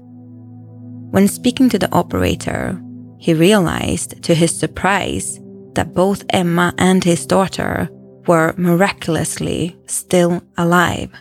When 1.12 1.28
speaking 1.28 1.70
to 1.70 1.80
the 1.80 1.92
operator, 1.92 2.80
he 3.18 3.34
realized 3.34 4.22
to 4.24 4.36
his 4.36 4.58
surprise 4.58 5.40
that 5.74 5.94
both 5.94 6.24
Emma 6.30 6.74
and 6.78 7.04
his 7.04 7.26
daughter 7.26 7.90
were 8.28 8.54
miraculously 8.58 9.76
still 9.88 10.44
alive. 10.58 11.12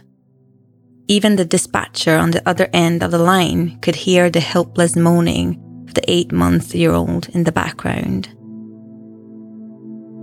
Even 1.09 1.37
the 1.37 1.45
dispatcher 1.45 2.17
on 2.17 2.31
the 2.31 2.47
other 2.49 2.69
end 2.73 3.03
of 3.03 3.11
the 3.11 3.19
line 3.19 3.79
could 3.81 3.95
hear 3.95 4.31
the 4.31 4.41
helpless 4.41 4.97
moaning 4.97 5.61
of 5.87 5.95
the 5.95 6.11
eight 6.11 6.33
month 6.33 6.75
year 6.75 6.93
old 6.93 7.29
in 7.31 7.45
the 7.45 7.53
background. 7.53 8.29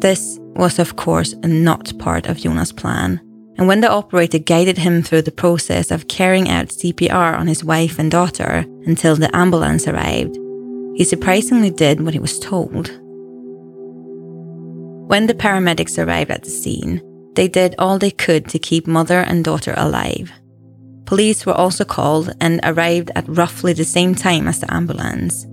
This 0.02 0.40
was, 0.56 0.80
of 0.80 0.96
course, 0.96 1.36
not 1.44 1.98
part 2.00 2.28
of 2.28 2.40
Jonas' 2.40 2.72
plan. 2.72 3.22
And 3.58 3.68
when 3.68 3.82
the 3.82 3.92
operator 3.92 4.40
guided 4.40 4.78
him 4.78 5.04
through 5.04 5.24
the 5.24 5.32
process 5.32 5.92
of 5.92 6.08
carrying 6.08 6.50
out 6.50 6.70
CPR 6.70 7.38
on 7.38 7.48
his 7.48 7.64
wife 7.64 8.00
and 8.00 8.10
daughter 8.10 8.66
until 8.86 9.16
the 9.16 9.36
ambulance 9.36 9.88
arrived, 9.88 10.38
he 10.96 11.04
surprisingly 11.04 11.70
did 11.70 12.02
what 12.02 12.14
he 12.14 12.20
was 12.20 12.40
told. 12.40 12.90
When 15.10 15.28
the 15.28 15.34
paramedics 15.34 15.98
arrived 15.98 16.32
at 16.32 16.44
the 16.44 16.50
scene, 16.50 17.02
they 17.36 17.48
did 17.48 17.76
all 17.78 18.00
they 18.00 18.12
could 18.12 18.48
to 18.50 18.60
keep 18.60 18.88
mother 18.88 19.20
and 19.20 19.44
daughter 19.44 19.74
alive. 19.78 20.32
Police 21.06 21.46
were 21.46 21.54
also 21.54 21.84
called 21.84 22.34
and 22.40 22.62
arrived 22.64 23.12
at 23.16 23.28
roughly 23.28 23.74
the 23.74 23.84
same 23.84 24.16
time 24.16 24.48
as 24.48 24.62
the 24.62 24.74
ambulance. 24.74 25.46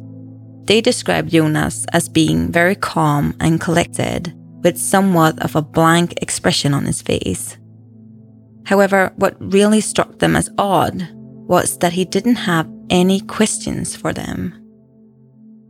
They 0.66 0.80
described 0.80 1.30
Jonas 1.30 1.84
as 1.92 2.08
being 2.08 2.52
very 2.52 2.76
calm 2.76 3.34
and 3.40 3.60
collected, 3.60 4.32
with 4.62 4.78
somewhat 4.78 5.42
of 5.42 5.56
a 5.56 5.62
blank 5.62 6.14
expression 6.22 6.74
on 6.74 6.84
his 6.84 7.02
face. 7.02 7.57
However, 8.68 9.14
what 9.16 9.34
really 9.40 9.80
struck 9.80 10.18
them 10.18 10.36
as 10.36 10.50
odd 10.58 11.08
was 11.14 11.78
that 11.78 11.94
he 11.94 12.04
didn't 12.04 12.34
have 12.34 12.68
any 12.90 13.20
questions 13.20 13.96
for 13.96 14.12
them. 14.12 14.52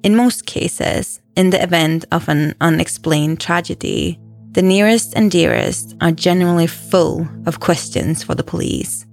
In 0.03 0.17
most 0.17 0.47
cases, 0.47 1.21
in 1.37 1.51
the 1.51 1.63
event 1.63 2.07
of 2.11 2.29
an 2.29 2.57
unexplained 2.61 3.41
tragedy, 3.41 4.19
the 4.51 4.63
nearest 4.63 5.15
and 5.15 5.31
dearest 5.31 5.95
are 6.01 6.11
generally 6.11 6.67
full 6.67 7.29
of 7.47 7.61
questions 7.61 8.25
for 8.25 8.35
the 8.35 8.43
police. 8.43 9.07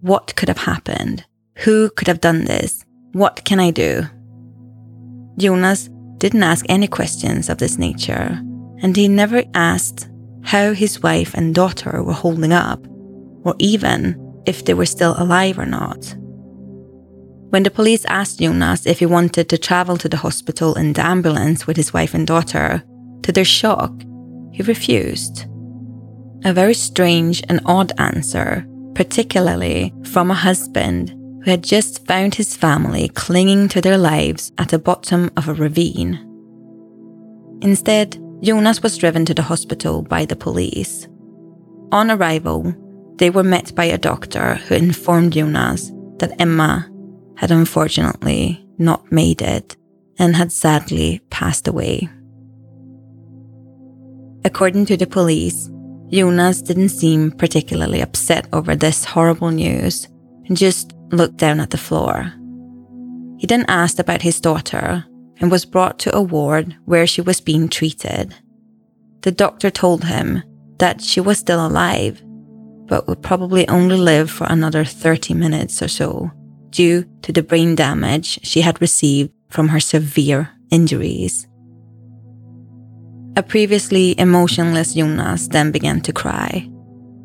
What 0.00 0.36
could 0.36 0.48
have 0.48 0.58
happened? 0.58 1.24
Who 1.64 1.90
could 1.90 2.06
have 2.06 2.20
done 2.20 2.44
this? 2.44 2.84
What 3.14 3.44
can 3.44 3.58
I 3.58 3.72
do? 3.72 4.04
Jonas 5.38 5.90
didn't 6.18 6.44
ask 6.44 6.64
any 6.68 6.86
questions 6.86 7.48
of 7.48 7.58
this 7.58 7.78
nature, 7.78 8.40
and 8.80 8.94
he 8.94 9.08
never 9.08 9.42
asked 9.54 10.08
how 10.42 10.72
his 10.72 11.02
wife 11.02 11.34
and 11.34 11.52
daughter 11.52 12.00
were 12.00 12.12
holding 12.12 12.52
up, 12.52 12.86
or 13.44 13.54
even 13.58 14.20
if 14.46 14.64
they 14.64 14.74
were 14.74 14.86
still 14.86 15.14
alive 15.18 15.58
or 15.58 15.66
not. 15.66 16.14
When 17.50 17.62
the 17.62 17.70
police 17.70 18.04
asked 18.06 18.40
Jonas 18.40 18.86
if 18.86 18.98
he 18.98 19.06
wanted 19.06 19.48
to 19.48 19.58
travel 19.58 19.96
to 19.98 20.08
the 20.08 20.16
hospital 20.16 20.74
in 20.74 20.92
the 20.92 21.06
ambulance 21.06 21.66
with 21.66 21.76
his 21.76 21.92
wife 21.92 22.12
and 22.12 22.26
daughter, 22.26 22.82
to 23.22 23.32
their 23.32 23.44
shock, 23.44 23.92
he 24.52 24.62
refused. 24.62 25.46
A 26.44 26.52
very 26.52 26.74
strange 26.74 27.42
and 27.48 27.60
odd 27.64 27.92
answer, 27.98 28.66
particularly 28.94 29.94
from 30.04 30.30
a 30.30 30.34
husband 30.34 31.10
who 31.44 31.50
had 31.50 31.62
just 31.62 32.06
found 32.06 32.34
his 32.34 32.56
family 32.56 33.08
clinging 33.08 33.68
to 33.68 33.80
their 33.80 33.98
lives 33.98 34.52
at 34.58 34.70
the 34.70 34.78
bottom 34.78 35.30
of 35.36 35.48
a 35.48 35.54
ravine. 35.54 36.18
Instead, 37.62 38.18
Jonas 38.42 38.82
was 38.82 38.98
driven 38.98 39.24
to 39.26 39.34
the 39.34 39.42
hospital 39.42 40.02
by 40.02 40.24
the 40.24 40.36
police. 40.36 41.08
On 41.92 42.10
arrival, 42.10 42.74
they 43.16 43.30
were 43.30 43.44
met 43.44 43.74
by 43.74 43.84
a 43.84 43.98
doctor 43.98 44.54
who 44.54 44.74
informed 44.74 45.32
Jonas 45.32 45.90
that 46.18 46.34
Emma 46.40 46.90
had 47.36 47.50
unfortunately 47.50 48.66
not 48.78 49.10
made 49.12 49.42
it 49.42 49.76
and 50.18 50.36
had 50.36 50.52
sadly 50.52 51.20
passed 51.30 51.68
away. 51.68 52.08
According 54.44 54.86
to 54.86 54.96
the 54.96 55.06
police, 55.06 55.70
Jonas 56.10 56.62
didn't 56.62 56.90
seem 56.90 57.32
particularly 57.32 58.00
upset 58.00 58.46
over 58.52 58.76
this 58.76 59.04
horrible 59.04 59.50
news 59.50 60.06
and 60.46 60.56
just 60.56 60.92
looked 61.10 61.38
down 61.38 61.60
at 61.60 61.70
the 61.70 61.78
floor. 61.78 62.32
He 63.38 63.46
then 63.46 63.64
asked 63.68 63.98
about 63.98 64.22
his 64.22 64.40
daughter 64.40 65.04
and 65.38 65.50
was 65.50 65.64
brought 65.64 65.98
to 66.00 66.14
a 66.14 66.22
ward 66.22 66.76
where 66.84 67.06
she 67.06 67.20
was 67.20 67.40
being 67.40 67.68
treated. 67.68 68.34
The 69.22 69.32
doctor 69.32 69.70
told 69.70 70.04
him 70.04 70.42
that 70.78 71.00
she 71.00 71.20
was 71.20 71.38
still 71.38 71.66
alive, 71.66 72.22
but 72.86 73.06
would 73.08 73.22
probably 73.22 73.66
only 73.68 73.96
live 73.96 74.30
for 74.30 74.46
another 74.48 74.84
30 74.84 75.34
minutes 75.34 75.82
or 75.82 75.88
so 75.88 76.30
due 76.70 77.04
to 77.22 77.32
the 77.32 77.42
brain 77.42 77.74
damage 77.74 78.40
she 78.42 78.60
had 78.60 78.80
received 78.80 79.32
from 79.48 79.68
her 79.68 79.80
severe 79.80 80.50
injuries. 80.70 81.46
A 83.36 83.42
previously 83.42 84.18
emotionless 84.18 84.94
Jonas 84.94 85.48
then 85.48 85.72
began 85.72 86.00
to 86.02 86.12
cry. 86.12 86.68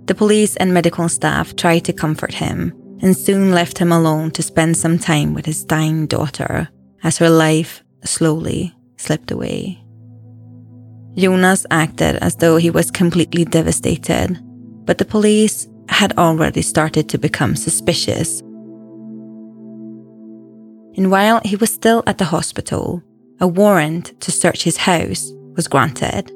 The 0.05 0.15
police 0.15 0.55
and 0.55 0.73
medical 0.73 1.07
staff 1.09 1.55
tried 1.55 1.85
to 1.85 1.93
comfort 1.93 2.33
him 2.33 2.73
and 3.01 3.15
soon 3.15 3.51
left 3.51 3.77
him 3.77 3.91
alone 3.91 4.31
to 4.31 4.43
spend 4.43 4.75
some 4.75 4.97
time 4.97 5.33
with 5.33 5.45
his 5.45 5.63
dying 5.63 6.07
daughter 6.07 6.69
as 7.03 7.17
her 7.17 7.29
life 7.29 7.83
slowly 8.03 8.75
slipped 8.97 9.31
away. 9.31 9.83
Jonas 11.15 11.65
acted 11.71 12.15
as 12.17 12.35
though 12.35 12.57
he 12.57 12.69
was 12.69 12.91
completely 12.91 13.45
devastated, 13.45 14.39
but 14.89 14.97
the 14.97 15.05
police 15.05 15.67
had 15.87 16.17
already 16.17 16.63
started 16.63 17.07
to 17.07 17.19
become 17.19 17.55
suspicious. 17.55 18.39
And 20.97 21.11
while 21.11 21.41
he 21.45 21.55
was 21.57 21.71
still 21.71 22.01
at 22.07 22.17
the 22.17 22.25
hospital, 22.25 23.03
a 23.39 23.47
warrant 23.47 24.19
to 24.21 24.31
search 24.31 24.63
his 24.63 24.77
house 24.77 25.31
was 25.55 25.67
granted. 25.67 26.31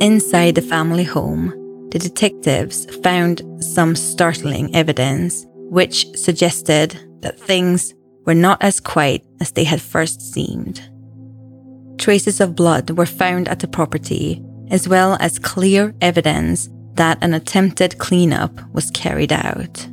Inside 0.00 0.54
the 0.54 0.62
family 0.62 1.04
home, 1.04 1.50
the 1.90 1.98
detectives 1.98 2.86
found 3.02 3.42
some 3.62 3.94
startling 3.94 4.74
evidence 4.74 5.44
which 5.68 6.06
suggested 6.16 6.98
that 7.20 7.38
things 7.38 7.92
were 8.24 8.34
not 8.34 8.62
as 8.62 8.80
quiet 8.80 9.22
as 9.42 9.52
they 9.52 9.64
had 9.64 9.82
first 9.82 10.22
seemed. 10.22 10.80
Traces 11.98 12.40
of 12.40 12.56
blood 12.56 12.88
were 12.88 13.04
found 13.04 13.48
at 13.48 13.58
the 13.58 13.68
property, 13.68 14.42
as 14.70 14.88
well 14.88 15.16
as 15.20 15.38
clear 15.38 15.94
evidence 16.00 16.68
that 16.94 17.18
an 17.22 17.34
attempted 17.34 17.98
cleanup 17.98 18.52
was 18.72 18.90
carried 18.90 19.32
out. 19.32 19.86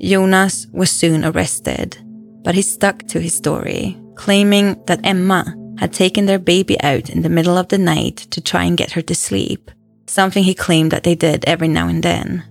Jonas 0.00 0.66
was 0.72 0.90
soon 0.90 1.24
arrested, 1.24 1.98
but 2.42 2.54
he 2.54 2.62
stuck 2.62 3.02
to 3.08 3.20
his 3.20 3.34
story, 3.34 3.98
claiming 4.14 4.82
that 4.86 5.00
Emma 5.04 5.54
had 5.78 5.92
taken 5.92 6.26
their 6.26 6.38
baby 6.38 6.80
out 6.82 7.10
in 7.10 7.22
the 7.22 7.28
middle 7.28 7.56
of 7.56 7.68
the 7.68 7.78
night 7.78 8.16
to 8.16 8.40
try 8.40 8.64
and 8.64 8.76
get 8.76 8.92
her 8.92 9.02
to 9.02 9.14
sleep, 9.14 9.70
something 10.06 10.42
he 10.42 10.54
claimed 10.54 10.90
that 10.90 11.04
they 11.04 11.14
did 11.14 11.44
every 11.46 11.68
now 11.68 11.88
and 11.88 12.02
then. 12.02 12.44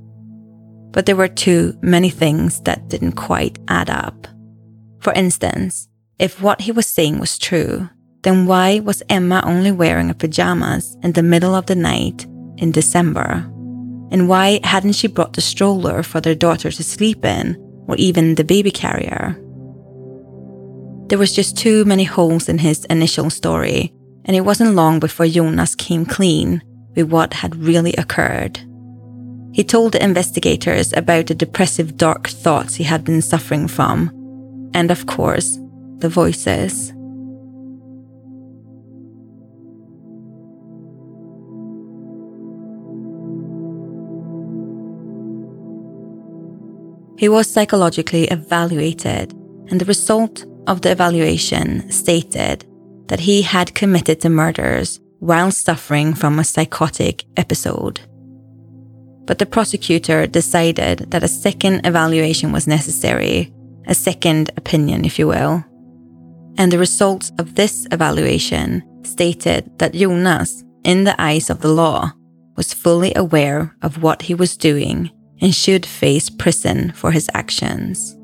But 0.92 1.06
there 1.06 1.16
were 1.16 1.28
too 1.28 1.78
many 1.82 2.10
things 2.10 2.62
that 2.62 2.88
didn't 2.88 3.14
quite 3.14 3.60
add 3.68 3.90
up. 3.90 4.28
For 5.00 5.14
instance, 5.14 5.88
if 6.20 6.42
what 6.42 6.62
he 6.62 6.72
was 6.72 6.88
saying 6.88 7.20
was 7.20 7.38
true, 7.38 7.90
then 8.28 8.46
why 8.46 8.80
was 8.80 9.02
Emma 9.08 9.42
only 9.46 9.72
wearing 9.72 10.10
a 10.10 10.14
pajamas 10.14 10.98
in 11.02 11.14
the 11.14 11.24
middle 11.24 11.56
of 11.56 11.66
the 11.68 11.76
night 11.76 12.26
in 12.58 12.74
December? 12.74 13.50
And 14.12 14.28
why 14.28 14.60
hadn't 14.66 14.98
she 14.98 15.08
brought 15.08 15.32
the 15.32 15.40
stroller 15.40 16.04
for 16.04 16.20
their 16.20 16.36
daughter 16.36 16.70
to 16.70 16.84
sleep 16.84 17.24
in, 17.24 17.56
or 17.88 17.96
even 17.96 18.36
the 18.36 18.44
baby 18.44 18.70
carrier? 18.70 19.40
There 21.08 21.18
was 21.18 21.32
just 21.32 21.56
too 21.56 21.86
many 21.86 22.04
holes 22.04 22.50
in 22.50 22.58
his 22.58 22.84
initial 22.90 23.30
story, 23.30 23.94
and 24.26 24.36
it 24.36 24.42
wasn't 24.42 24.76
long 24.76 25.00
before 25.00 25.26
Jonas 25.26 25.74
came 25.74 26.06
clean 26.06 26.62
with 26.98 27.10
what 27.10 27.34
had 27.34 27.56
really 27.56 27.94
occurred. 27.94 28.60
He 29.54 29.64
told 29.64 29.94
the 29.94 30.04
investigators 30.04 30.92
about 30.92 31.28
the 31.28 31.34
depressive 31.34 31.96
dark 31.96 32.28
thoughts 32.28 32.76
he 32.76 32.84
had 32.84 33.06
been 33.06 33.22
suffering 33.22 33.70
from, 33.70 34.12
and 34.74 34.92
of 34.92 35.06
course, 35.06 35.58
the 36.00 36.10
voices. 36.10 36.92
He 47.18 47.30
was 47.30 47.50
psychologically 47.50 48.26
evaluated, 48.26 49.34
and 49.70 49.82
the 49.82 49.86
result 49.86 50.46
of 50.68 50.82
the 50.82 50.92
evaluation 50.92 51.92
stated 51.92 52.64
that 53.08 53.22
he 53.22 53.42
had 53.42 53.74
committed 53.74 54.22
the 54.22 54.30
murders 54.30 55.00
while 55.20 55.50
suffering 55.50 56.14
from 56.14 56.38
a 56.38 56.44
psychotic 56.44 57.26
episode. 57.36 58.02
But 59.26 59.40
the 59.40 59.48
prosecutor 59.48 60.28
decided 60.28 61.10
that 61.10 61.24
a 61.24 61.28
second 61.28 61.86
evaluation 61.88 62.52
was 62.52 62.68
necessary, 62.68 63.52
a 63.88 63.96
second 63.96 64.52
opinion, 64.56 65.04
if 65.04 65.18
you 65.18 65.28
will. 65.28 65.66
And 66.60 66.72
the 66.72 66.78
results 66.78 67.32
of 67.40 67.56
this 67.56 67.88
evaluation 67.92 68.84
stated 69.04 69.72
that 69.80 69.94
Jonas, 69.94 70.64
in 70.84 71.04
the 71.04 71.20
eyes 71.20 71.50
of 71.50 71.62
the 71.62 71.74
law, 71.74 72.12
was 72.56 72.74
fully 72.74 73.14
aware 73.16 73.76
of 73.82 74.04
what 74.04 74.22
he 74.22 74.36
was 74.36 74.56
doing 74.56 75.10
and 75.42 75.54
should 75.54 75.86
face 75.86 76.30
prison 76.30 76.92
for 76.94 77.12
his 77.12 77.30
actions. 77.34 78.16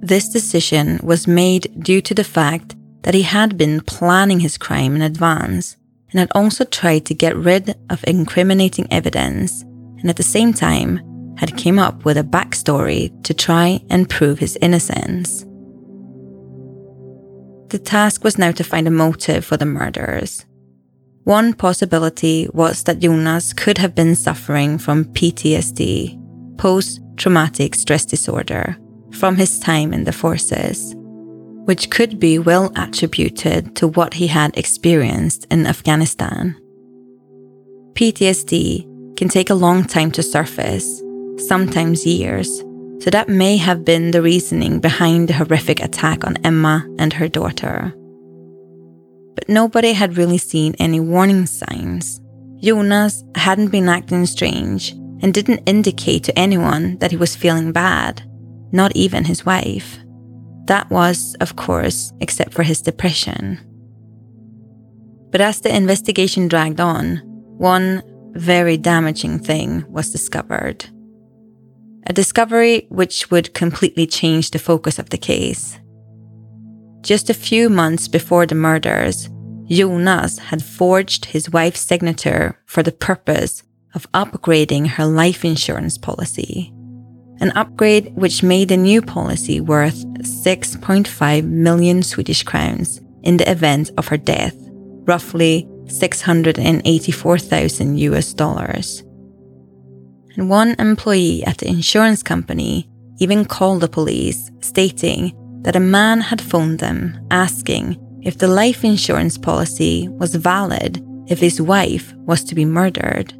This 0.00 0.28
decision 0.28 1.00
was 1.02 1.26
made 1.26 1.82
due 1.82 2.02
to 2.02 2.14
the 2.14 2.24
fact 2.24 2.76
that 3.02 3.14
he 3.14 3.22
had 3.22 3.56
been 3.56 3.80
planning 3.80 4.40
his 4.40 4.58
crime 4.58 4.96
in 4.96 5.02
advance 5.02 5.76
and 6.10 6.20
had 6.20 6.30
also 6.34 6.64
tried 6.64 7.06
to 7.06 7.14
get 7.14 7.36
rid 7.36 7.74
of 7.90 8.04
incriminating 8.06 8.86
evidence 8.90 9.62
and 9.62 10.10
at 10.10 10.16
the 10.16 10.22
same 10.22 10.52
time 10.52 11.00
had 11.38 11.56
came 11.56 11.78
up 11.78 12.04
with 12.04 12.16
a 12.16 12.22
backstory 12.22 13.10
to 13.24 13.34
try 13.34 13.82
and 13.90 14.08
prove 14.08 14.38
his 14.38 14.56
innocence. 14.60 15.44
The 17.70 17.80
task 17.82 18.22
was 18.22 18.38
now 18.38 18.52
to 18.52 18.62
find 18.62 18.86
a 18.86 18.90
motive 18.90 19.44
for 19.44 19.56
the 19.56 19.66
murders 19.66 20.44
one 21.24 21.54
possibility 21.54 22.48
was 22.52 22.84
that 22.84 23.00
Jonas 23.00 23.54
could 23.54 23.78
have 23.78 23.94
been 23.94 24.14
suffering 24.14 24.76
from 24.78 25.06
PTSD, 25.06 26.18
post 26.58 27.00
traumatic 27.16 27.74
stress 27.74 28.04
disorder, 28.04 28.76
from 29.10 29.36
his 29.36 29.58
time 29.58 29.94
in 29.94 30.04
the 30.04 30.12
forces, 30.12 30.94
which 31.64 31.88
could 31.90 32.20
be 32.20 32.38
well 32.38 32.70
attributed 32.76 33.74
to 33.76 33.88
what 33.88 34.14
he 34.14 34.26
had 34.26 34.56
experienced 34.56 35.46
in 35.50 35.66
Afghanistan. 35.66 36.56
PTSD 37.94 39.16
can 39.16 39.28
take 39.28 39.48
a 39.48 39.54
long 39.54 39.84
time 39.84 40.10
to 40.10 40.22
surface, 40.22 41.02
sometimes 41.38 42.04
years, 42.04 42.58
so 43.00 43.10
that 43.10 43.28
may 43.30 43.56
have 43.56 43.84
been 43.84 44.10
the 44.10 44.20
reasoning 44.20 44.78
behind 44.78 45.28
the 45.28 45.34
horrific 45.34 45.80
attack 45.80 46.26
on 46.26 46.36
Emma 46.44 46.86
and 46.98 47.14
her 47.14 47.28
daughter 47.28 47.94
but 49.34 49.48
nobody 49.48 49.92
had 49.92 50.16
really 50.16 50.38
seen 50.38 50.74
any 50.78 51.00
warning 51.00 51.46
signs. 51.46 52.20
Jonas 52.62 53.24
hadn't 53.34 53.68
been 53.68 53.88
acting 53.88 54.26
strange 54.26 54.92
and 55.22 55.34
didn't 55.34 55.68
indicate 55.68 56.24
to 56.24 56.38
anyone 56.38 56.98
that 56.98 57.10
he 57.10 57.16
was 57.16 57.36
feeling 57.36 57.72
bad, 57.72 58.22
not 58.72 58.94
even 58.96 59.24
his 59.24 59.44
wife. 59.44 59.98
That 60.66 60.90
was, 60.90 61.36
of 61.40 61.56
course, 61.56 62.12
except 62.20 62.54
for 62.54 62.62
his 62.62 62.80
depression. 62.80 63.58
But 65.30 65.40
as 65.40 65.60
the 65.60 65.74
investigation 65.74 66.48
dragged 66.48 66.80
on, 66.80 67.18
one 67.58 68.02
very 68.32 68.76
damaging 68.76 69.40
thing 69.40 69.84
was 69.88 70.10
discovered. 70.10 70.86
A 72.06 72.12
discovery 72.12 72.86
which 72.88 73.30
would 73.30 73.54
completely 73.54 74.06
change 74.06 74.50
the 74.50 74.58
focus 74.58 74.98
of 74.98 75.10
the 75.10 75.18
case. 75.18 75.78
Just 77.04 77.28
a 77.28 77.34
few 77.34 77.68
months 77.68 78.08
before 78.08 78.46
the 78.46 78.54
murders, 78.54 79.28
Jonas 79.66 80.38
had 80.38 80.64
forged 80.64 81.26
his 81.26 81.50
wife's 81.50 81.80
signature 81.80 82.58
for 82.64 82.82
the 82.82 82.92
purpose 82.92 83.62
of 83.94 84.10
upgrading 84.12 84.88
her 84.88 85.04
life 85.04 85.44
insurance 85.44 85.98
policy. 85.98 86.72
An 87.40 87.52
upgrade 87.54 88.16
which 88.16 88.42
made 88.42 88.70
the 88.70 88.78
new 88.78 89.02
policy 89.02 89.60
worth 89.60 90.06
6.5 90.16 91.44
million 91.44 92.02
Swedish 92.02 92.42
crowns 92.42 93.02
in 93.22 93.36
the 93.36 93.50
event 93.50 93.90
of 93.98 94.08
her 94.08 94.16
death, 94.16 94.56
roughly 95.04 95.68
684,000 95.88 97.98
US 97.98 98.32
dollars. 98.32 99.02
And 100.36 100.48
one 100.48 100.74
employee 100.78 101.44
at 101.44 101.58
the 101.58 101.68
insurance 101.68 102.22
company 102.22 102.88
even 103.18 103.44
called 103.44 103.82
the 103.82 103.88
police, 103.88 104.50
stating 104.62 105.36
that 105.64 105.76
a 105.76 105.80
man 105.80 106.20
had 106.20 106.40
phoned 106.40 106.78
them 106.78 107.18
asking 107.30 107.98
if 108.22 108.38
the 108.38 108.48
life 108.48 108.84
insurance 108.84 109.36
policy 109.36 110.08
was 110.08 110.34
valid 110.34 111.04
if 111.26 111.40
his 111.40 111.60
wife 111.60 112.12
was 112.14 112.44
to 112.44 112.54
be 112.54 112.64
murdered. 112.64 113.34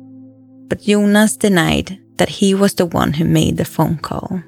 But 0.69 0.83
Jonas 0.83 1.37
denied 1.37 1.99
that 2.17 2.29
he 2.29 2.55
was 2.55 2.75
the 2.75 2.87
one 2.87 3.13
who 3.13 3.25
made 3.25 3.57
the 3.57 3.65
phone 3.65 3.99
call. 3.99 4.43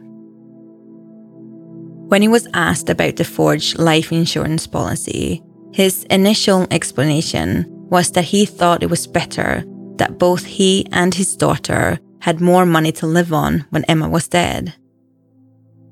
When 2.09 2.23
he 2.23 2.29
was 2.29 2.49
asked 2.55 2.89
about 2.89 3.17
the 3.17 3.25
forged 3.25 3.79
life 3.79 4.13
insurance 4.13 4.67
policy, 4.67 5.43
his 5.73 6.05
initial 6.05 6.67
explanation 6.71 7.67
was 7.91 8.11
that 8.13 8.25
he 8.25 8.47
thought 8.47 8.83
it 8.83 8.91
was 8.91 9.07
better 9.07 9.65
that 9.97 10.19
both 10.19 10.45
he 10.45 10.87
and 10.93 11.15
his 11.15 11.37
daughter 11.37 11.99
had 12.21 12.41
more 12.41 12.65
money 12.65 12.93
to 12.93 13.07
live 13.07 13.33
on 13.33 13.67
when 13.71 13.85
Emma 13.85 14.09
was 14.09 14.29
dead. 14.29 14.75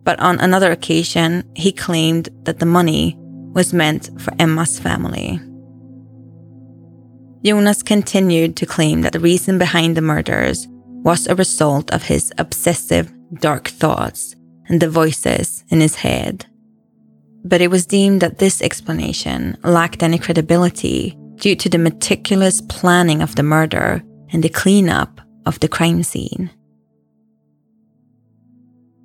But 0.05 0.21
on 0.21 0.39
another 0.39 0.71
occasion, 0.71 1.51
he 1.57 1.73
claimed 1.73 2.29
that 2.43 2.59
the 2.59 2.67
money 2.67 3.17
was 3.19 3.73
meant 3.73 4.11
for 4.21 4.33
Emma's 4.39 4.79
family. 4.79 5.41
Jonas 7.45 7.83
continued 7.83 8.57
to 8.57 8.67
claim 8.67 9.03
that 9.03 9.13
the 9.13 9.21
reason 9.21 9.59
behind 9.59 9.97
the 9.97 10.03
murders 10.03 10.67
was 11.05 11.27
a 11.27 11.35
result 11.35 11.91
of 11.91 12.05
his 12.05 12.33
obsessive, 12.39 13.13
dark 13.41 13.69
thoughts 13.69 14.35
and 14.69 14.81
the 14.81 14.89
voices 14.89 15.65
in 15.69 15.81
his 15.81 15.97
head. 15.97 16.47
But 17.45 17.61
it 17.61 17.71
was 17.71 17.85
deemed 17.85 18.23
that 18.23 18.39
this 18.39 18.63
explanation 18.63 19.59
lacked 19.63 20.03
any 20.03 20.19
credibility 20.19 21.19
due 21.37 21.55
to 21.57 21.69
the 21.69 21.79
meticulous 21.79 22.63
planning 22.63 23.21
of 23.21 23.35
the 23.35 23.43
murder 23.43 24.03
and 24.33 24.43
the 24.43 24.49
cleanup 24.49 25.21
of 25.45 25.61
the 25.61 25.69
crime 25.69 26.03
scene. 26.03 26.51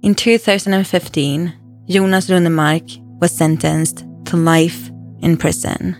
In 0.01 0.15
2015, 0.15 1.53
Jonas 1.89 2.29
Runnemark 2.29 3.19
was 3.19 3.35
sentenced 3.35 4.05
to 4.27 4.37
life 4.37 4.89
in 5.19 5.35
prison. 5.35 5.97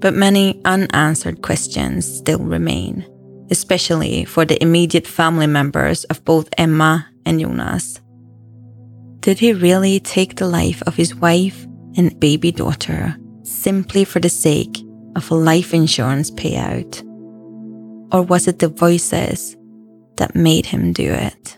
But 0.00 0.12
many 0.12 0.60
unanswered 0.66 1.40
questions 1.40 2.04
still 2.04 2.40
remain, 2.40 3.06
especially 3.50 4.26
for 4.26 4.44
the 4.44 4.62
immediate 4.62 5.06
family 5.06 5.46
members 5.46 6.04
of 6.04 6.22
both 6.26 6.50
Emma 6.58 7.08
and 7.24 7.40
Jonas. 7.40 8.02
Did 9.20 9.38
he 9.38 9.54
really 9.54 9.98
take 9.98 10.36
the 10.36 10.46
life 10.46 10.82
of 10.86 10.94
his 10.94 11.14
wife 11.14 11.64
and 11.96 12.20
baby 12.20 12.52
daughter 12.52 13.16
simply 13.44 14.04
for 14.04 14.20
the 14.20 14.28
sake 14.28 14.76
of 15.16 15.30
a 15.30 15.34
life 15.34 15.72
insurance 15.72 16.30
payout? 16.30 17.02
Or 18.12 18.20
was 18.20 18.46
it 18.46 18.58
the 18.58 18.68
voices 18.68 19.56
that 20.16 20.34
made 20.34 20.66
him 20.66 20.92
do 20.92 21.10
it? 21.10 21.56